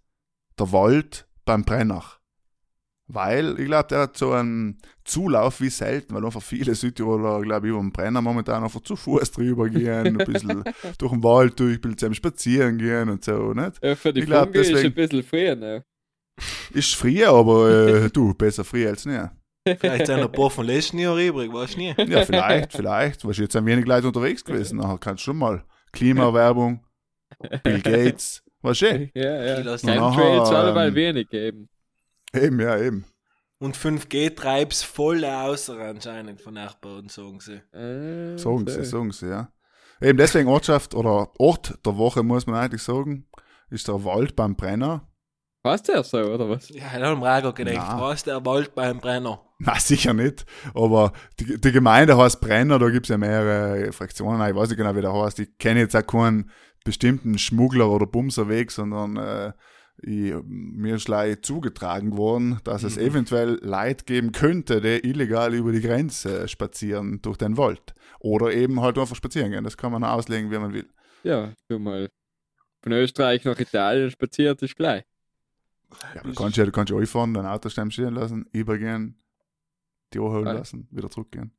[0.59, 2.05] der Wald beim Brenner.
[3.09, 7.66] Weil, ich glaube, der hat so einen Zulauf wie selten, weil einfach viele Südtiroler, glaube
[7.66, 10.64] ich, über den Brenner momentan einfach zu Fuß drüber gehen, ein bisschen
[10.99, 13.83] durch den Wald durch, ein bisschen spazieren gehen und so, nicht?
[13.85, 15.85] Ja, für die Ich glaub, Funke ist deswegen- ein bisschen früher ne?
[16.73, 19.21] Ist früher, aber äh, du, besser früher als nie.
[19.64, 21.95] Vielleicht sind ein paar von letzten Jahr übrig, weißt du nie.
[22.09, 23.25] Ja, vielleicht, vielleicht.
[23.25, 24.79] Weißt du, jetzt sind wenig Leute unterwegs gewesen.
[24.79, 26.85] Nachher kannst du schon mal Klimawerbung,
[27.62, 29.11] Bill Gates, weißt du?
[29.14, 29.55] Ja, ja.
[29.57, 31.68] Chemtrails nachher, alleweil ähm, wenig geben.
[32.35, 33.05] Eben, ja, eben.
[33.59, 37.61] Und 5G treibt's voll außer anscheinend von Nachbarn, sagen sie.
[37.73, 38.75] Ah, Sagen so.
[38.75, 39.53] sie, sagen sie, ja.
[40.01, 43.29] Eben deswegen Ortschaft oder Ort der Woche, muss man eigentlich sagen,
[43.71, 45.09] ist der Wald beim Brenner.
[45.62, 46.68] Passt der so, oder was?
[46.70, 48.01] Ja, ich habe mir auch gedacht, Na.
[48.01, 49.40] was der Wald beim Brenner?
[49.61, 50.44] Na, sicher nicht.
[50.75, 54.44] Aber die, die Gemeinde heißt Brenner, da gibt es ja mehrere Fraktionen.
[54.48, 55.38] Ich weiß nicht genau, wie der heißt.
[55.38, 56.51] Ich kenne jetzt auch keinen
[56.85, 59.53] bestimmten Schmuggler oder Bumserweg, sondern äh,
[59.98, 65.70] ich, mir ist gleich zugetragen worden, dass es eventuell Leid geben könnte, die illegal über
[65.70, 67.94] die Grenze spazieren durch den Wald.
[68.18, 69.62] Oder eben halt einfach spazieren gehen.
[69.62, 70.88] Das kann man auslegen, wie man will.
[71.22, 72.09] Ja, du mal.
[72.83, 75.05] Von Österreich nach Italien spaziert ist gleich.
[76.14, 79.22] Ja, du kannst ja, du kannst ja einfahren, dein Auto stehen lassen, übergehen,
[80.12, 80.52] die holen Ah.
[80.52, 81.52] lassen, wieder zurückgehen.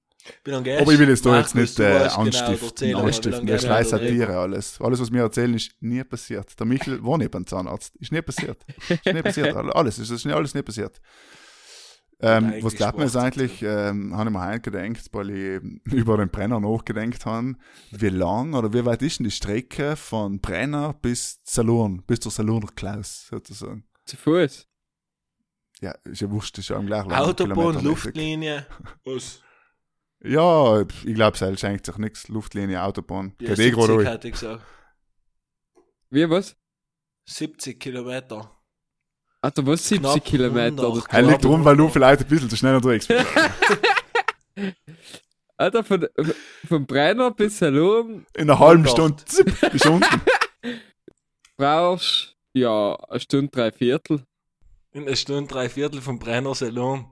[0.47, 3.45] Aber ich will jetzt da jetzt nicht äh, weißt genau, anstiften, aber, anstiften.
[3.45, 3.83] Das drüber?
[3.83, 4.79] Satire alles.
[4.79, 6.57] Alles, was wir erzählen, ist nie passiert.
[6.57, 7.95] Der Michel war nicht beim Zahnarzt.
[7.97, 8.65] Ist nie passiert.
[8.87, 9.53] Ist nie passiert.
[9.75, 11.01] Alles, ist, ist alles nie passiert.
[12.21, 16.15] Ähm, was glaubt man jetzt eigentlich, ähm, habe ich mir heute gedacht, weil ich über
[16.15, 17.55] den Brenner nachgedacht habe,
[17.91, 22.31] wie lang oder wie weit ist denn die Strecke von Brenner bis Salon, bis zur
[22.31, 23.83] Saloner Klaus, sozusagen?
[24.05, 24.67] Zu Fuß.
[25.81, 27.83] Ja, ist ja wurscht, ist ja am gleichen Autobahn.
[27.83, 28.65] Luftlinie.
[29.03, 29.41] Was?
[30.23, 32.29] Ja, ich glaube, es schenkt sich nichts.
[32.29, 33.35] Luftlinie, Autobahn.
[33.41, 34.07] Ja, Geht eh gerade 70 durch.
[34.07, 34.63] hätte ich gesagt.
[36.09, 36.55] Wie was?
[37.25, 38.49] 70 Kilometer.
[39.41, 40.83] Alter, was 70 Knapp Kilometer?
[40.83, 41.03] 100.
[41.05, 43.25] Das Er liegt rum, weil du vielleicht ein bisschen zu schnell unterwegs bist.
[45.57, 46.07] Alter, von,
[46.67, 48.91] von Brenner bis Salon In einer halben 100.
[48.91, 50.21] Stunde zipp, bist du unten.
[51.57, 54.25] brauchst ja eine Stunde, drei Viertel.
[54.91, 57.05] In einer Stunde, drei Viertel vom Brenner Salon.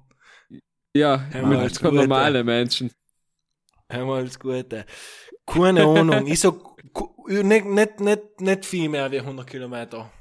[0.93, 2.91] Ja, Ja, mit als normale Menschen.
[3.91, 4.86] Haben wir alles Gute.
[5.45, 6.27] Keine Ahnung.
[6.27, 6.56] Ich sag,
[7.27, 10.12] nicht, nicht, nicht, nicht viel mehr wie 100 Kilometer.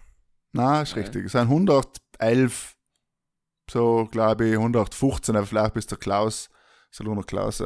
[0.52, 1.26] Nein, ist richtig.
[1.26, 2.76] Es sind 111,
[3.70, 6.48] so glaube ich, 115, aber vielleicht bis der Klaus,
[6.90, 7.62] Saloner Klaus,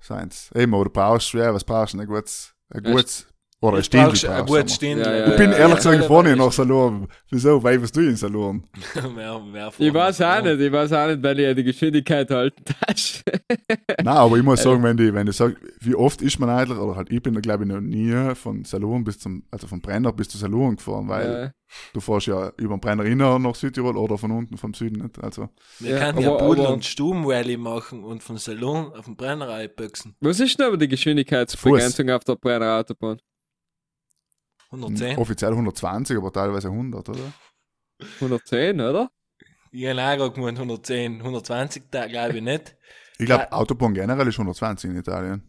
[0.00, 0.50] sind's.
[0.54, 2.00] Eben, du brauchst, ja, was brauchst du?
[2.00, 3.26] Ein gutes, ein gutes
[3.60, 5.02] Oder ein Stindl brauchst du ein gutes du Stindl.
[5.04, 5.90] Ja, ja, Ich bin ja, ehrlich ja.
[5.90, 7.08] gesagt vorne nach Salon.
[7.28, 7.60] Wieso?
[7.60, 8.62] Weil was du in Salon?
[8.94, 12.30] Wer- wer Ich weiß auch nicht, ich weiß auch nicht, weil ich ja die Geschwindigkeit
[12.30, 13.24] halten darf.
[14.04, 16.78] Nein, aber ich muss sagen, wenn die, wenn du sagst, wie oft ist man eigentlich,
[16.78, 19.80] oder halt ich bin da glaube ich noch nie von Salon bis zum, also vom
[19.80, 21.52] Brenner bis zu Salon gefahren, weil Ja.
[21.94, 25.20] du fährst ja über den Brenner inner nach Südtirol oder von unten vom Süden nicht.
[25.20, 25.48] Also,
[25.80, 29.48] Wir Ja, können ja Pudel aber- und Stuben-Rally machen und von Salon auf den Brenner
[29.48, 30.14] einbüchsen.
[30.20, 33.18] Was ist denn aber die Geschwindigkeitsbegrenzung auf der Brenner Autobahn?
[34.70, 35.18] 110.
[35.18, 37.32] offiziell 120, aber teilweise 100, oder?
[38.20, 39.10] 110, oder?
[39.70, 42.76] Ich habe auch gerade gemeint 110, 120, da glaube ich nicht.
[43.18, 43.52] Ich glaube, Ja.
[43.52, 45.42] Autobahn generell ist 120 in Italien.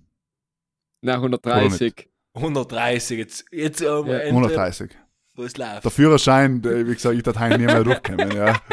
[1.01, 2.09] Nein, 130.
[2.33, 4.91] 130, jetzt, jetzt wir Ja, endlich, 130.
[5.35, 5.83] wo es läuft.
[5.83, 8.59] Der Führerschein, wie gesagt, ich heute nie mehr durchkommen, ja.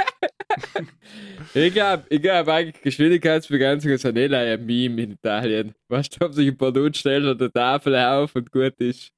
[1.54, 5.74] Ich glaube, ich glaub, eigentlich Geschwindigkeitsbegrenzungen sind eh ein Meme in Italien.
[5.88, 9.10] Weißt du, haben sich ein paar Dudes stellen an der Tafel auf und gut ist.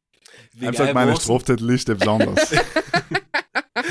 [0.60, 1.12] Ich sag, meine
[1.94, 2.52] besonders.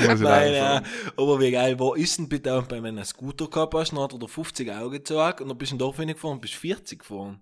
[0.00, 0.86] ich leider Nein, ja, sagen.
[1.16, 4.12] aber wie geil, wo ist denn bitte auch bei meiner Scooter gehabt hast, dann hat
[4.12, 7.00] er da 50 Augen gezogen und dann bist du in Dorf gefahren und bist 40
[7.00, 7.40] gefahren.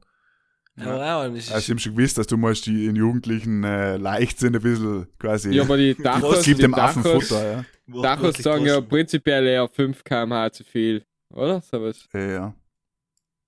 [0.78, 3.64] Ja, ja, das ist, Also, ich habe schon gewusst, dass du musst die in Jugendlichen
[3.64, 5.50] äh, leicht sind, ein bisschen quasi.
[5.50, 8.02] Ja, aber die Dachos, Gib die dem Affen Dachos, Futter, ja.
[8.02, 11.62] Dachos sagen ja prinzipiell eher 5 km/h zu viel, oder?
[11.62, 12.06] So was.
[12.12, 12.54] Äh, ja.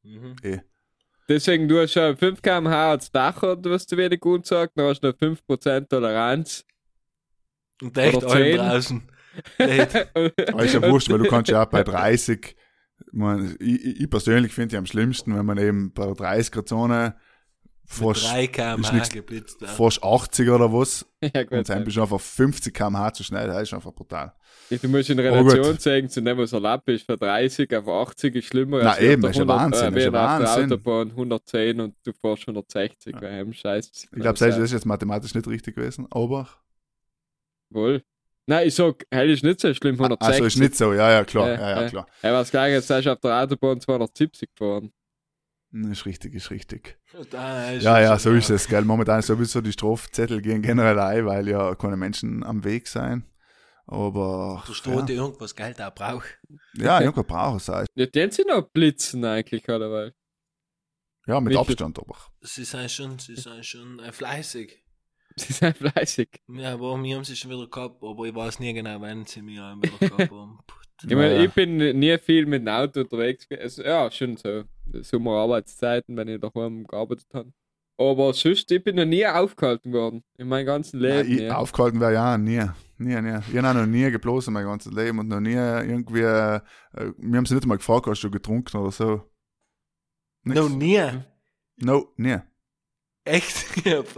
[0.02, 0.36] Mhm.
[1.28, 5.00] Deswegen, du hast schon 5 km/h als Dacho, was du wieder gut sagst, dann hast
[5.00, 6.64] du noch 5% Toleranz.
[7.82, 8.56] Und echt 10.
[8.56, 9.02] draußen.
[9.58, 9.94] Echt.
[10.14, 12.56] Aber ist ja wurscht, weil du kannst ja auch bei 30,
[13.12, 16.14] man, ich, ich ich persönlich finde ja am schlimmsten, wenn man eben bei der
[17.90, 19.60] 30er-Zone Mit fast, 3 ist km/h geblitzt.
[19.60, 19.66] Ja.
[19.68, 21.52] fast 80 oder was ja, gut.
[21.58, 24.32] und dann bist du einfach 50 km/h zu schnell, das ist einfach brutal.
[24.70, 25.80] Du musst in Oh, Relation gut.
[25.80, 27.06] zeigen, zu dem, was erlaubt ist.
[27.06, 30.16] Von 30 auf 80 ist schlimmer Na als eben, ist 100, Wahnsinn, äh, ist während
[30.16, 30.72] auf der Wahnsinn.
[30.72, 33.22] Autobahn 110 und du fährst 160, Ja.
[33.22, 34.08] weil heim scheißt.
[34.14, 36.48] Ich glaube, das ist jetzt mathematisch nicht richtig gewesen, aber.
[37.70, 38.02] Wohl.
[38.46, 40.26] Nein, ich sag, hell ist nicht so schlimm, 160.
[40.34, 42.06] Also ist nicht so, ja, ja, klar, Ja, ja, ja, klar.
[42.22, 44.92] Er war das gleiche, jetzt hast du auf der Autobahn 270 gefahren.
[45.70, 46.98] Ist richtig, ist richtig.
[47.30, 48.84] Da ist Ja, ja, so ist es, gell.
[48.84, 53.24] Momentan ist sowieso die Strafzettel gehen generell ein, weil ja keine Menschen am Weg sein.
[53.86, 54.62] Aber.
[54.66, 55.16] Da steht ja.
[55.16, 56.38] irgendwas Geld auch braucht.
[56.74, 57.84] Ja, irgendwo braucht es auch.
[57.94, 59.90] Ja, den sind noch blitzen eigentlich, oder?
[59.90, 60.14] Weil
[61.26, 61.70] Ja, mit Wirklich?
[61.70, 62.16] Abstand aber.
[62.40, 64.82] Sie sind schon, sie sind schon äh, fleißig.
[65.36, 66.28] sie sind fleißig.
[66.48, 69.42] Ja, aber wir haben sie schon wieder gehabt, aber ich weiß nie genau, wann sie
[69.42, 70.58] mich auch wieder gehabt haben.
[71.02, 73.46] Ich meine, ich bin nie viel mit dem Auto unterwegs.
[73.50, 74.64] Also, ja, schon so.
[75.02, 77.52] Sommerarbeitszeiten, wenn ich daheim gearbeitet habe.
[78.00, 80.22] Aber sonst, ich bin noch nie aufgehalten worden.
[80.38, 81.32] In meinem ganzen Nein, Leben.
[81.32, 81.56] ich, ja.
[81.56, 82.64] Aufgehalten wäre ja nie.
[82.96, 83.38] Nie, nie.
[83.50, 86.20] Ich habe noch nie geblosen mein ganzes Leben und noch nie irgendwie.
[86.20, 86.60] Äh,
[86.92, 89.22] wir haben sie nicht mal gefragt, hast du getrunken oder so.
[90.44, 90.60] Nix.
[90.60, 91.02] Noch nie.
[91.76, 92.38] No, nie.
[93.24, 93.66] Echt?
[93.84, 94.14] Ja, Und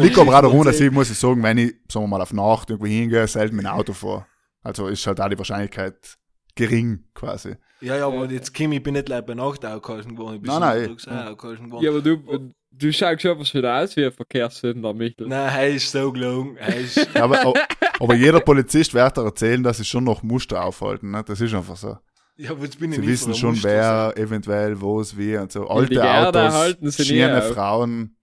[0.00, 2.32] liegt aber auch daran, dass ich, muss ich sagen, wenn ich, sagen wir mal, auf
[2.32, 4.26] Nacht irgendwo hingehe, selten mit dem Auto fahre.
[4.62, 6.16] Also ist halt auch die Wahrscheinlichkeit
[6.54, 7.56] gering, quasi.
[7.80, 10.36] Ja, ja, aber jetzt Kim, ich bin nicht gleich bei Nacht aufgehalten worden.
[10.36, 11.80] Ich bin Nein, nein, ja.
[11.82, 15.26] ja, aber du, du schaust schon einfach schon aus wie ein Verkehrssünder, Michel.
[15.28, 16.56] Nein, er ist so gelungen.
[16.56, 17.54] Er ist, Ja, aber,
[18.00, 21.10] aber- jeder Polizist wird dir erzählen, dass sie schon noch Muster aufhalten.
[21.10, 21.22] Ne?
[21.26, 21.98] Das ist einfach so.
[22.36, 25.68] ja, aber jetzt bin ich Sie wissen schon, Muster wer eventuell was, wie und so.
[25.68, 27.42] Alte Autos, schöne.
[27.42, 28.16] Frauen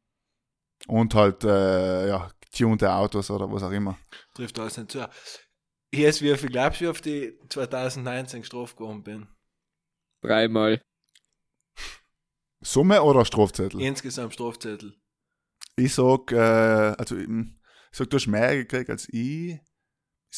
[0.88, 3.98] und halt, äh, ja, tunte Autos oder was auch immer.
[4.34, 5.08] trifft alles nicht zu.
[5.94, 9.28] Hier ist, wie viel glaubst du, ich auf die 2019 gestraft geworden bin?
[10.22, 10.82] Dreimal.
[12.62, 13.82] Summe oder Strafzettel?
[13.82, 14.94] Insgesamt Strafzettel.
[15.76, 16.36] Ich sag, äh,
[16.98, 19.54] also ich, ich sag, du hast mehr gekriegt als ich.
[19.54, 19.60] Ich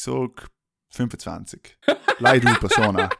[0.00, 0.48] sag
[0.90, 1.78] 25.
[2.18, 3.10] Leih du Person auch.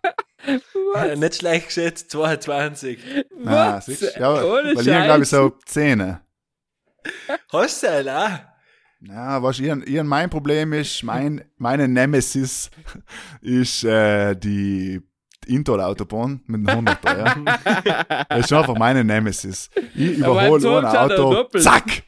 [0.96, 3.26] Äh, nicht schlecht geschätzt, 22.
[3.36, 3.86] Na, Was?
[3.86, 4.20] siehst du?
[4.20, 5.30] Ja, Ohne weil ich glaube ich Scheiß.
[5.30, 6.18] so 10.
[7.50, 8.53] Hast du auch?
[9.06, 12.70] Ja, was ich, ich, mein Problem ist, mein, meine Nemesis
[13.42, 15.00] ist äh, die
[15.46, 18.24] Intol-Autobahn mit dem 100er, ja.
[18.30, 19.68] Das ist einfach meine Nemesis.
[19.94, 22.02] Ich überhole ein Auto, zack!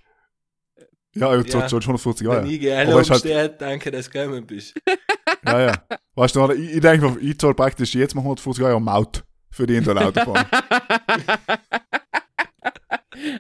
[1.15, 1.69] Ja, ich Ja.
[1.69, 2.43] schon 150 Jahre.
[2.45, 4.75] Wenn ich Aber ist halt- danke, dass du gekommen bist.
[5.47, 5.73] Ja, ja.
[6.15, 9.77] Weißt du, ich, ich denke, ich zahle praktisch jetzt mal 150 Euro Maut für die
[9.77, 10.45] Intol-Autobahn.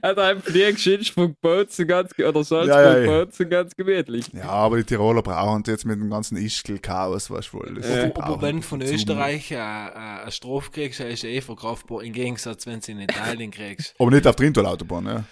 [0.03, 3.25] Hat er einfach nie geschützt von Bozen ganz, oder Salzburg Ja, ja, ja.
[3.25, 4.27] Bozen ganz gemütlich.
[4.33, 7.75] ja, aber die Tiroler brauchen jetzt mit dem ganzen Ischgl-Chaos, weißt du wohl.
[7.75, 8.11] Das Ja.
[8.17, 8.83] Aber wenn du von.
[8.83, 12.93] Österreich äh, äh, eine Strafe kriegst, ist ja eh verkraftbar, im Gegensatz, wenn du sie
[12.93, 13.95] in Italien kriegst.
[13.99, 15.25] Aber nicht auf der Intol-Autobahn, ja.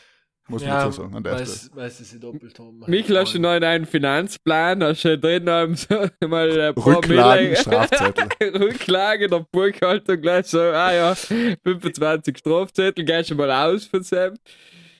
[0.49, 1.17] Muss man ja, dazu sagen.
[1.17, 1.71] An der weil Stelle.
[1.75, 2.83] weil sie sie doppelt haben.
[2.87, 4.85] Michel, hast du noch einen Finanzplan?
[4.85, 8.57] Hast du drin so mal ein paar Rücklagen, Strafzettel.
[8.57, 14.35] Rücklagen der Buchhaltung gleich so, ah ja, 25 Strafzettel, gehst du mal aus von Sam.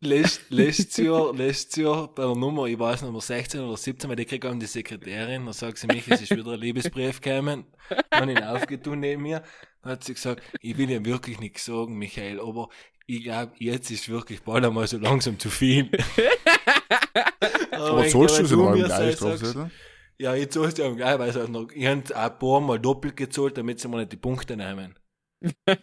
[0.05, 4.09] Letztes letztes Jahr, letztes Jahr bei der Nummer, ich weiß nicht, Nummer 16 oder 17,
[4.09, 7.65] weil die kriegt die Sekretärin, da sagt sie mich, es ist wieder ein Liebesbrief gekommen,
[8.11, 9.43] dann ihn aufgetun neben mir,
[9.83, 12.69] dann hat sie gesagt, ich will ja wirklich nichts sagen, Michael, aber
[13.07, 15.91] ich glaube, jetzt ist wirklich bald einmal so langsam zu viel.
[17.71, 19.71] Aber zahlst du sie noch im drauf, oder?
[20.19, 22.03] Ja, ich zahl's ja am Geil, weil sie noch, ich ein
[22.39, 24.99] paar Mal doppelt gezahlt, damit sie mir nicht die Punkte nehmen.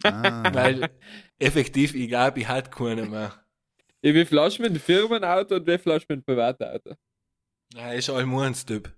[0.02, 0.52] Ah.
[0.52, 0.90] Weil,
[1.38, 3.34] effektiv, ich glaube, ich hatte keine mehr.
[4.02, 6.94] Ja, wie flasch mit dem Firmenauto und wie flasch mit dem Privatauto?
[7.74, 8.92] Ja, ist allem Typ.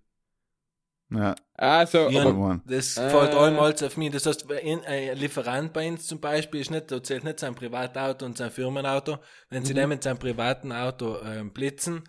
[1.11, 2.63] Ja, Also, Ja, aber, Mann.
[2.67, 3.09] Das Äh.
[3.11, 4.11] fällt allmals auf mich.
[4.11, 8.25] Das heißt, ein Lieferant bei uns zum Beispiel ist nicht, da zählt nicht sein Privatauto
[8.27, 9.19] und sein Firmenauto.
[9.51, 9.79] Wenn sie Mhm.
[9.79, 12.03] dem mit seinem privaten Auto ähm, blitzen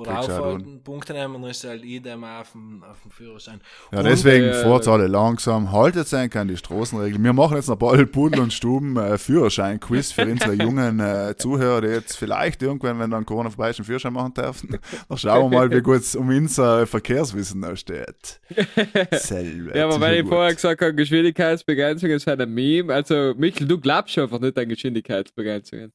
[0.00, 3.10] oder auch aufhalten, Punkte nehmen, dann ist es halt ich dem auf dem, auf dem
[3.10, 3.60] Führerschein.
[3.92, 5.70] Ja, Und, deswegen äh, fahrt's alle langsam.
[5.70, 7.22] Haltet sein kann die Straßenregeln.
[7.22, 11.82] Wir machen jetzt noch bald Pudel und Stuben äh, Führerschein-Quiz für unsere jungen äh, Zuhörer,
[11.82, 14.78] die jetzt vielleicht irgendwann, wenn dann Corona vorbei ist, einen Führerschein machen dürfen.
[15.08, 18.40] Dann schauen wir mal, wie gut es um unser Verkehrswissen noch steht.
[19.12, 19.76] Selber.
[19.76, 20.30] ja, aber weil ich gut.
[20.30, 22.92] vorher gesagt habe, Geschwindigkeitsbegrenzung ist halt ein Meme.
[22.92, 25.92] Also, Michael, du glaubst einfach nicht an Geschwindigkeitsbegrenzungen.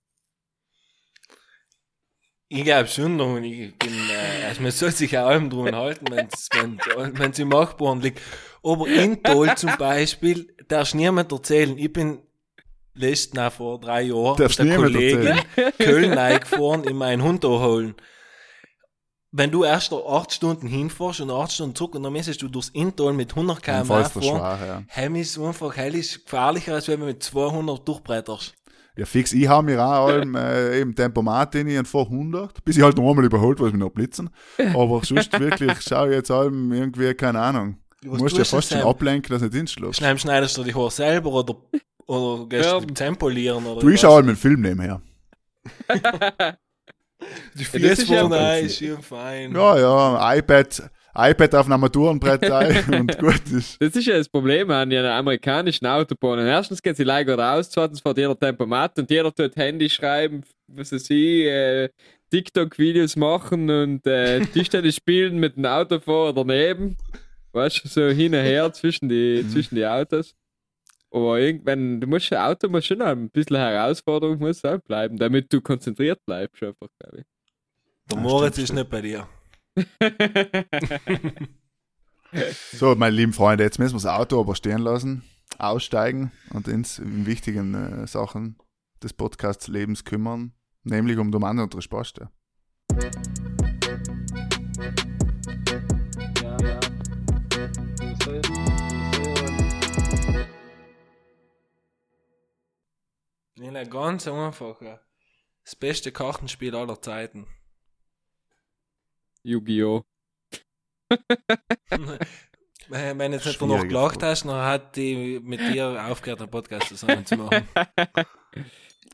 [2.52, 6.06] Ich glaube schon, und ich bin, äh, also man soll sich auch allem drum halten,
[6.10, 8.22] wenn's, wenn es im Machbaren liegt.
[8.64, 12.24] Aber in Tol zum Beispiel, darfst niemand erzählen, ich bin
[12.96, 15.40] letzten auch vor drei Jahren Darfst mit der Kollegin
[15.78, 17.94] Köln eingefahren, in meinen Hund holen.
[19.32, 22.48] Wenn du erst noch acht Stunden hinfährst und acht Stunden zurück und dann müsstest du
[22.48, 24.84] durchs Intal mit 100 km/h fahren, ja.
[24.96, 28.56] heim ist einfach, hell ist gefährlicher, als wenn du mit 200 durchbretterst.
[29.00, 29.32] Ja, fix.
[29.34, 32.98] Ich habe mir auch allem, äh, eben Tempomat in und vor 100, bis ich halt
[32.98, 34.30] noch einmal überholt, weil ich mich noch blitzen.
[34.74, 37.78] Aber sonst wirklich, schau ich jetzt allem irgendwie, keine Ahnung.
[38.02, 39.98] Du musst ja fast schon ablenken, dass du nicht hinschlägst.
[40.00, 41.56] Schnell schneidest du die Haare selber oder,
[42.08, 42.80] oder gehst Ja.
[42.80, 45.02] du tempolieren oder Du, ich schau allem einen Film nebenher.
[47.56, 49.54] Die ist ja Prinzip- ist schön fein.
[49.54, 53.82] Ja, ja, iPad, iPad auf ein Armaturenbrett ein und gut ist.
[53.82, 56.48] Das ist ja das Problem an den amerikanischen Autobahnen.
[56.48, 60.92] Erstens geht sie leider raus, zweitens fährt jeder Tempomat und jeder tut Handy schreiben, was
[60.92, 61.90] weiß ich, äh,
[62.32, 66.96] TikTok-Videos machen und äh, Tischtennis spielen mit dem Autofahrer daneben.
[67.52, 69.50] Weißt du, so hin und her zwischen die, Mhm.
[69.50, 70.36] zwischen die Autos.
[71.12, 75.52] Aber irgendwann, du musst ein Auto muss schon ein bisschen Herausforderung muss auch bleiben, damit
[75.52, 77.24] du konzentriert bleibst, einfach, glaube
[78.12, 79.28] Der Ja, Moritz ist nicht bei dir.
[82.72, 85.24] So, meine lieben Freunde, jetzt müssen wir das Auto aber stehen lassen,
[85.58, 88.58] aussteigen und uns in wichtigen äh, Sachen
[89.02, 92.30] des Podcasts Lebens kümmern, nämlich um den Mann und die Spaste.
[103.56, 104.78] Ja, ganz einfach.
[105.64, 107.48] Das beste Kartenspiel aller Zeiten.
[109.50, 110.04] Yu-Gi-Oh!
[112.92, 116.50] Wenn wenn jetzt nicht Schwierige danach gelacht hast, dann hat die mit dir aufgehört, einen
[116.50, 117.68] Podcast zusammen zu machen.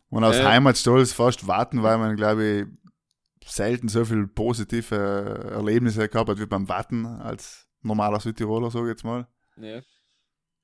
[0.09, 0.43] Und aus Äh.
[0.45, 6.45] Heimatstolz fast warten, weil man, glaube ich, selten so viele positive Erlebnisse gehabt hat wie
[6.45, 9.27] beim Warten als normaler Südtiroler, sage ich jetzt mal.
[9.57, 9.81] Ja.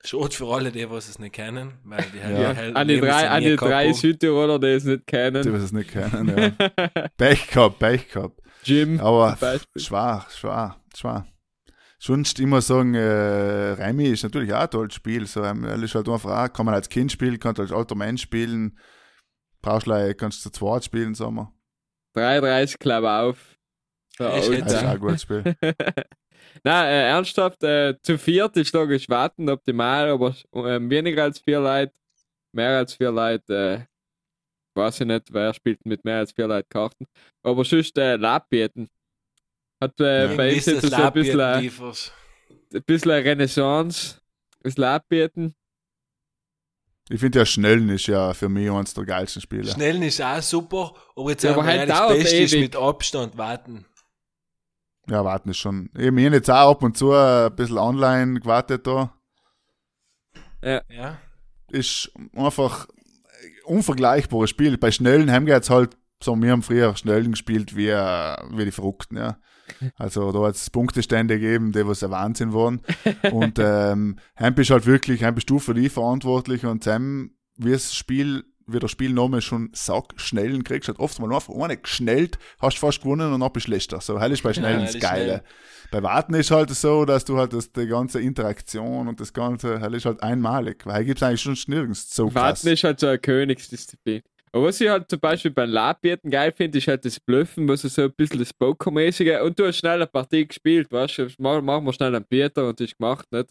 [0.03, 2.53] Schade für alle, die, was es nicht kennen, weil die haben Ja.
[2.53, 3.91] hell- An die drei, an die drei.
[3.93, 5.53] Südtiroler, die es nicht Die, kennen.
[5.53, 7.07] was es nicht kennen, ja.
[7.17, 8.39] Pech gehabt, Pech gehabt.
[8.63, 9.37] Jim Aber
[9.75, 11.27] schwer, schwer, schwer.
[11.99, 15.27] Sonst immer sagen, äh, Remy ist natürlich auch ein tolles Spiel.
[15.27, 17.95] So, ähm, er ist halt einfach auch, kann man als Kind spielen, kann als alter
[17.95, 18.79] Mensch spielen.
[19.61, 21.53] Brauchst du, kannst du zu zweit spielen, sagen wir.
[22.15, 23.37] 33 Club auf.
[24.17, 24.91] So, Das ist auch ja.
[24.91, 25.43] ein gutes Spiel.
[26.63, 31.59] Nein, äh, ernsthaft, äh, zu viert ist logisch warten optimal, aber ähm, weniger als vier
[31.59, 31.93] Leute,
[32.51, 33.90] mehr als vier Leute, äh,
[34.75, 37.05] weiß ich nicht, wer spielt mit mehr als vier Leuten Karten.
[37.43, 38.89] Aber sonst äh, Labbieten.
[39.81, 40.35] Hat äh, Ja.
[40.37, 44.21] bei uns ist jetzt das so ein bisschen, ein bisschen Renaissance.
[44.63, 45.55] Das Labbieten.
[47.09, 49.65] Ich finde ja, Schnellen ist ja für mich eines der geilsten Spiele.
[49.69, 52.61] Schnellen ist auch super, aber jetzt Ja, aber halt das Beste ist ewig.
[52.61, 53.85] mit Abstand warten.
[55.09, 55.89] Ja, warten ist schon.
[55.97, 59.13] Ich habe jetzt auch ab und zu ein bisschen online gewartet da.
[60.63, 61.17] Ja.
[61.69, 63.00] Ist einfach ein
[63.71, 64.77] unvergleichbares Spiel.
[64.77, 68.71] Bei Schnellen haben jetzt halt, so wir haben früher Schnellen gespielt wie, äh, wie die
[68.71, 69.37] Verrückten, ja.
[69.95, 72.81] Also da hat es Punktestände gegeben, die was ein Wahnsinn waren.
[73.31, 77.71] Und ähm, heim bist halt wirklich, heim bist du für die verantwortlich und Sam, wie
[77.71, 78.43] das Spiel,
[78.73, 82.77] wie der Spielname schon sagt, schnellen kriegst, halt oft mal nur einfach eine geschnellt, hast
[82.77, 84.01] fast gewonnen und dann bist du schlechter.
[84.01, 85.23] So, hell ist bei Schnellen Ja, das das Geile.
[85.25, 85.43] schnell.
[85.91, 89.79] Bei Warten ist halt so, dass du halt das, die ganze Interaktion und das ganze,
[89.79, 92.33] hell ist halt einmalig, weil hier gibt es eigentlich schon nirgends so.
[92.33, 94.21] Warten ist halt so eine Königsdisziplin.
[94.53, 97.81] Aber was ich halt zum Beispiel beim Labbierten geil finde, ist halt das Bluffen, was
[97.81, 101.61] so ein bisschen das Pokermäßige und du hast schnell eine Partie gespielt, weißt du, mach-
[101.61, 103.47] machen wir schnell einen Bieter und ist gemacht, nicht?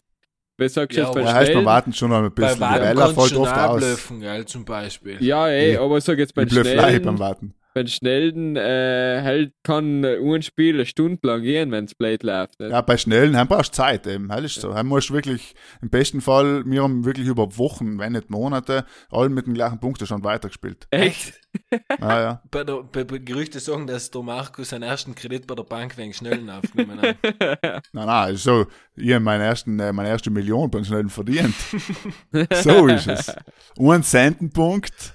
[0.69, 2.29] Sagst du Ja, jetzt aber beim Ja, heißt, beim Schnellen, Warten schon noch ein Bei
[2.29, 2.59] bisschen.
[2.61, 3.57] Wagen Welle kannst fällt du oft aus.
[3.59, 5.17] ablöffen, gell, zum Beispiel.
[5.23, 7.53] ja ey, aber sag jetzt beim Ich bleib frei beim Schnellen, Warten.
[7.73, 12.59] Beim Schnellen äh, halt kann ein Spiel eine Stunde lang gehen, wenn es Blade läuft,
[12.59, 12.71] nicht?
[12.71, 14.31] Ja, bei Schnellen, heim brauchst du Zeit eben.
[14.31, 14.73] Heim ist so.
[14.73, 18.85] Heim musst du wirklich, im besten Fall, wir haben wirklich über Wochen, wenn nicht Monate,
[19.09, 20.87] alle mit dem gleichen Punktestand weitergespielt.
[20.91, 21.33] Echt?
[21.99, 22.41] Ja, ja.
[22.51, 25.97] Bei der, bei, bei Gerüchte sagen, dass der Markus seinen ersten Kredit bei der Bank
[25.97, 27.17] wegen Schnellen aufgenommen hat.
[27.93, 31.55] Nein, nein, ist so, ich habe meine, ersten, äh, meine erste Million beim Schnellen verdient.
[32.53, 33.35] so ist es.
[33.77, 35.13] Ein Centenpunkt.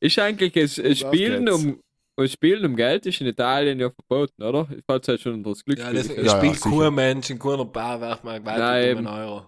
[0.00, 1.80] Ist eigentlich es, es Spielen um
[2.16, 4.68] das Spielen um Geld ist in Italien ja verboten, oder?
[4.76, 5.94] Ich fällt halt schon unter das Ja, Glücksspiel.
[5.98, 6.84] das Ja, Ja, ja, spielt sicher.
[6.84, 9.46] kein Mensch in keiner Bar werft man weiter Nein, um einen Euro.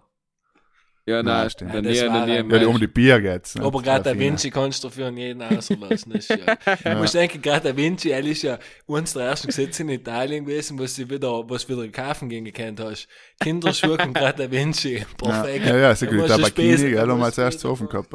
[1.04, 1.74] ja Nein, nein, stimmt.
[1.74, 2.32] Ja, das war nie.
[2.38, 3.56] ein- Ja, um die Bier geht's.
[3.56, 3.64] ne?
[3.64, 6.12] Aber gerade Da Ja, Vinci kannst du dafür an jeden auslassen.
[6.12, 6.56] Ist ja.
[6.94, 10.46] Du musst denken, gerade Da Vinci, er ist ja eines der ersten Gesetze in Italien
[10.46, 13.06] gewesen, was du wieder, was du wieder in Kaufen gehen gekannt hast.
[13.42, 14.96] Kinderschuhe und gerade Da Vinci.
[14.98, 15.66] Ja, Perfekt.
[15.66, 16.12] ja, ja, sicher.
[16.16, 18.14] Da Die Tabakini, gell, da haben wir als erstes offen gehabt.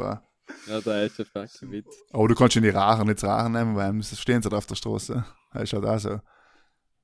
[0.66, 0.74] Ja.
[0.74, 2.04] Ja, da ist ein fucking Witz.
[2.12, 4.66] Aber du kannst in die Rachen nicht Rachen nehmen, weil es stehen sie da auf
[4.66, 5.24] der Straße.
[5.52, 6.20] Das ist halt auch so.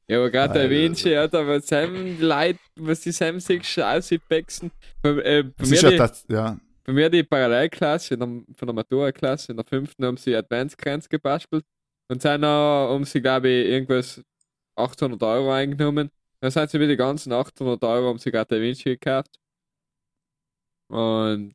[0.07, 0.71] Ja, aber gerade der.
[0.71, 5.71] Vinci, ja, da was Sam Leute, was die Sam sich aussieht, bei, äh, bei, Es
[5.71, 9.57] mir ja, die, das, ja, bei mir die Parallelklasse in der, von der Matura-Klasse, in
[9.57, 11.65] der fünften haben sie Advanced-Grenz gebastelt
[12.09, 14.23] und dann noch haben sie, glaube ich, irgendwas
[14.77, 16.11] 800 Euro eingenommen.
[16.41, 19.39] Dann sind sie mit den ganzen 800 Euro haben sie gerade der Vinci gekauft.
[20.89, 21.55] Und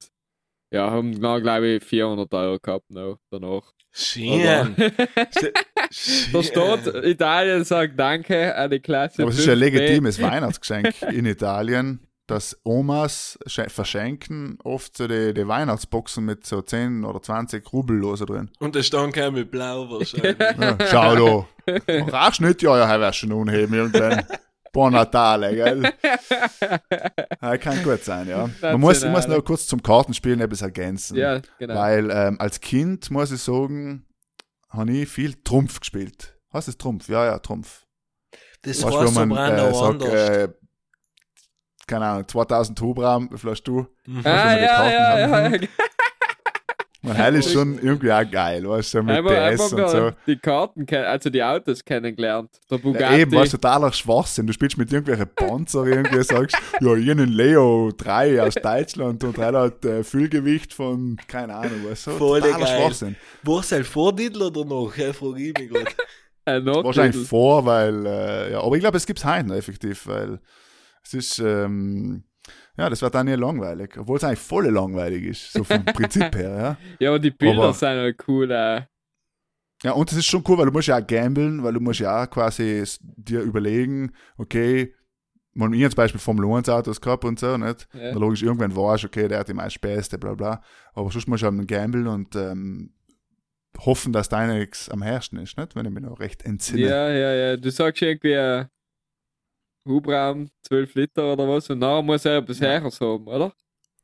[0.71, 3.63] ja, haben dann, glaube ich, 400 Euro gehabt noch, danach.
[3.91, 4.75] Schön.
[4.75, 9.23] Der Staat Italien sagt Danke an die Klasse.
[9.23, 9.59] aber es ist ein 5B.
[9.59, 16.61] legitimes Weihnachtsgeschenk in Italien, dass Omas sch- verschenken oft so die, die Weihnachtsboxen mit so
[16.61, 18.51] 10 oder 20 Rubellose drin.
[18.59, 20.37] Und der Stand kam mit Blau wahrscheinlich.
[20.39, 22.03] Ja, schau da.
[22.25, 24.23] Rauchst nicht, ja, ja, er wäre schon unheben irgendwann.
[24.71, 25.91] Bon Natale, gell?
[27.41, 28.49] Ja, kann gut sein, ja.
[28.61, 31.17] Man muss, ich muss noch kurz zum Kartenspielen etwas ergänzen.
[31.17, 31.75] Ja, genau.
[31.75, 34.05] Weil ähm, als Kind, muss ich sagen,
[34.69, 36.37] habe ich viel Trumpf gespielt.
[36.51, 37.07] Was ist Trumpf?
[37.09, 37.85] Ja, ja, Trumpf.
[38.61, 40.29] Das war du, so man äh, anders.
[40.29, 40.49] äh,
[41.87, 43.87] keine Ahnung, 2000 Hubraum, vielleicht du.
[44.05, 44.21] Mhm.
[44.23, 45.59] ah, ja, ja, ja, ja.
[47.01, 50.11] Man, heil ist schon irgendwie auch geil, weißt du, mit Einmal, PS einmal und so.
[50.27, 52.49] die Karten, also die Autos kennengelernt.
[52.69, 53.21] Der Ja, Bugatti.
[53.21, 54.47] eben, was totaler Schwachsinn.
[54.47, 59.37] Du spielst mit irgendwelchen Panzer irgendwie, sagst, ja, ich einen Leo 3 aus Deutschland und
[59.37, 62.11] er hat äh, Füllgewicht von, keine Ahnung, was so.
[62.11, 62.81] Voll totaler geil.
[62.81, 63.15] Schwachsinn.
[63.43, 64.93] War es halt vor Titel oder noch?
[64.97, 65.85] Ja, frage ich mich gerade.
[66.45, 70.05] ein Wahrscheinlich vor, weil, äh, ja, aber ich glaube, es gibt es heute noch effektiv,
[70.05, 70.39] weil
[71.03, 72.23] es ist, ähm,
[72.79, 76.35] ja, das wird dann nie langweilig, obwohl es eigentlich voll langweilig ist, so vom Prinzip
[76.35, 77.05] her, ja.
[77.07, 78.49] Ja, und die Bilder Aber- sind halt cool.
[78.51, 78.81] Äh.
[79.83, 81.99] Ja, und das ist schon cool, weil du musst ja auch gamblen, weil du musst
[82.01, 84.93] ja auch quasi dir überlegen, okay,
[85.53, 87.87] man ich jetzt Beispiel Formel 1 Autos gehabt und so, nicht?
[87.93, 88.11] Ja.
[88.13, 90.61] Na, logisch, irgendwann warst okay, der hat die meisten Beste, bla bla.
[90.93, 92.93] Aber sonst musst du halt gamblen und ähm,
[93.79, 95.75] hoffen, dass deine am herrschen ist, nicht?
[95.75, 96.81] Wenn ich mich noch recht entsinne.
[96.87, 97.57] Ja, ja, ja.
[97.57, 98.65] Du sagst irgendwie äh,
[99.89, 102.69] Hubraum 12 Liter oder was und nachher muss er etwas Ja.
[102.69, 103.53] Herres haben, oder?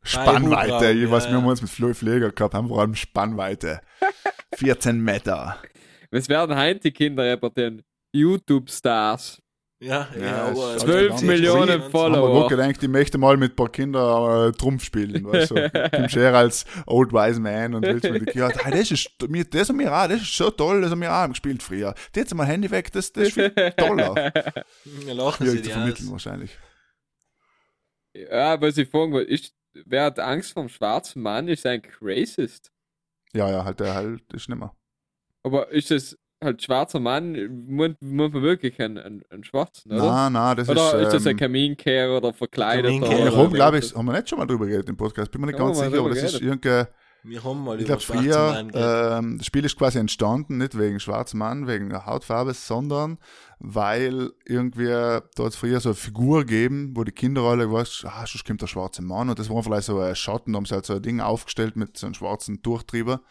[0.04, 2.96] Spannweite, Hubraum, ich weiß, ja, wir haben uns mit Flo Pfleger gehabt, haben vor allem
[2.96, 3.82] Spannweite.
[4.56, 5.58] 14 Meter.
[6.12, 7.82] Was werden heute die Kinder über den
[8.14, 9.42] YouTube-Stars?
[9.80, 12.42] Ja, Ja, ja, also 12 ganz Millionen wir Follower.
[12.42, 15.70] gut gedacht, ich möchte mal mit ein paar Kindern äh, Trumpf spielen, weißt du.
[15.92, 19.80] Tim Scherer als Old Wise Man und willst Kindern, hey, das ist, mir, das haben
[19.80, 21.94] wir auch, das ist so toll, das haben wir auch gespielt früher.
[22.16, 24.32] Jetzt mal Handy weg, das, das ist viel toller.
[25.06, 26.12] Ja, lachen sie zu die vermitteln aus.
[26.14, 26.58] wahrscheinlich.
[28.14, 32.72] Ja, was ich fragen wollte, ist, wer hat Angst vom schwarzen Mann, ist ein Racist.
[33.34, 34.74] Ja, ja, halt, der halt, ist nicht mehr.
[35.44, 40.06] Aber ist das halt schwarzer Mann, muss, muss man wirklich einen, einen, einen schwarzen, oder?
[40.06, 42.88] Nein, nein, das oder ist ist, das ein ähm, Kaminkehrer oder verkleideter?
[42.88, 43.18] Kaminkehrer.
[43.18, 45.42] wir oder haben, glaube ich, haben wir nicht schon mal drüber geredet im Podcast, bin
[45.42, 46.86] mir nicht Haben ganz sicher, aber das ist irgendwie,
[47.24, 51.00] Wir haben mal Ich über glaube, früher, ähm, das Spiel ist quasi entstanden, nicht wegen
[51.00, 53.18] schwarzem Mann, wegen der Hautfarbe, sondern
[53.60, 58.06] weil irgendwie da hat es früher so eine Figur gegeben, wo die Kinder alle, weißt
[58.06, 60.66] ah, sonst kommt der schwarze Mann und das war vielleicht so ein Schatten, da haben
[60.66, 63.22] sie halt so ein Ding aufgestellt mit so einem schwarzen Durchtrieber.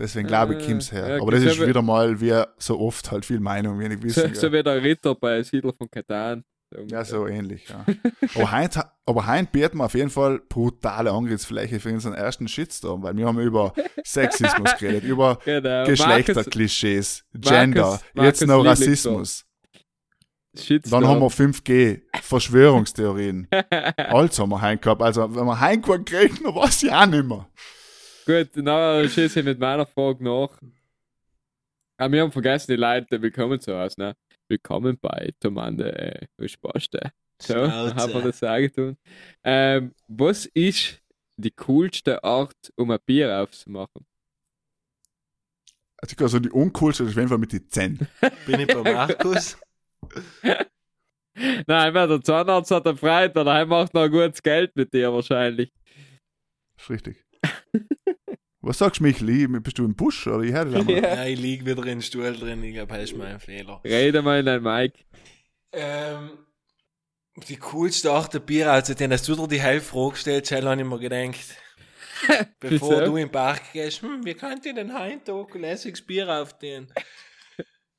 [0.00, 1.08] Deswegen glaube ich, Ah, kommt's her.
[1.16, 3.98] ja, Aber das so ist wie- wieder mal, wie so oft, halt viel Meinung, wenig
[3.98, 4.34] So, Wissen.
[4.34, 4.58] so gell.
[4.58, 6.42] wie der Ritter bei Siedler von Katan.
[6.86, 7.84] Ja, so ähnlich, ja.
[9.06, 13.26] aber heute bietet man auf jeden Fall brutale Angriffsfläche für unseren ersten Shitstorm, weil wir
[13.26, 13.74] haben über
[14.04, 15.84] Sexismus geredet, über Genau.
[15.84, 19.44] Geschlechterklischees, Gender, Markus- jetzt noch Markus Rassismus.
[20.54, 21.02] Markus Shitstorm.
[21.02, 23.48] Dann haben wir 5G, Verschwörungstheorien.
[23.96, 25.02] Alles haben wir heim gehabt.
[25.02, 27.46] Also, wenn wir heim kriegen, dann weiß ich auch nicht mehr.
[28.26, 30.50] Gut, dann schieße ich mit meiner Frage nach.
[31.96, 34.16] Ah, wir haben vergessen, die Leute willkommen zu Hause, ne?
[34.48, 37.12] Willkommen bei Tomande äh, Spaste.
[37.40, 37.94] So, Schnauze.
[37.96, 38.96] haben wir das sagen tun.
[39.42, 41.00] Ähm, was ist
[41.36, 44.06] die coolste Art, um ein Bier aufzumachen?
[45.98, 48.08] Also, ich glaube, so die uncoolste ist auf jeden Fall mit den Zähnen.
[48.46, 49.58] Bin ich bei Markus?
[51.66, 55.12] Nein, weil der Zahnarzt hat er Freude, weil er macht noch gutes Geld mit dir
[55.12, 55.72] wahrscheinlich.
[56.76, 57.29] Das ist richtig.
[58.62, 59.30] Was sagst du, Michel?
[59.30, 61.02] Ich- Bist du im Busch oder ich höre dich einmal?
[61.02, 62.62] Ja, ich lieg wieder in den Stuhl drin.
[62.62, 63.80] Ich glaube, das ist mein Fehler.
[63.84, 65.06] Rede mal in dein Mic.
[65.72, 66.30] Ähm,
[67.48, 70.80] die coolste Art der Bier auszudenken, dass du dir die halbe Frage gestellt hast, habe
[70.80, 71.56] ich mir gedacht.
[72.60, 76.28] Bevor du in den Park gehst, hm, wie könnt ihr den Heintag ein lässiges Bier
[76.28, 76.92] aufstehen?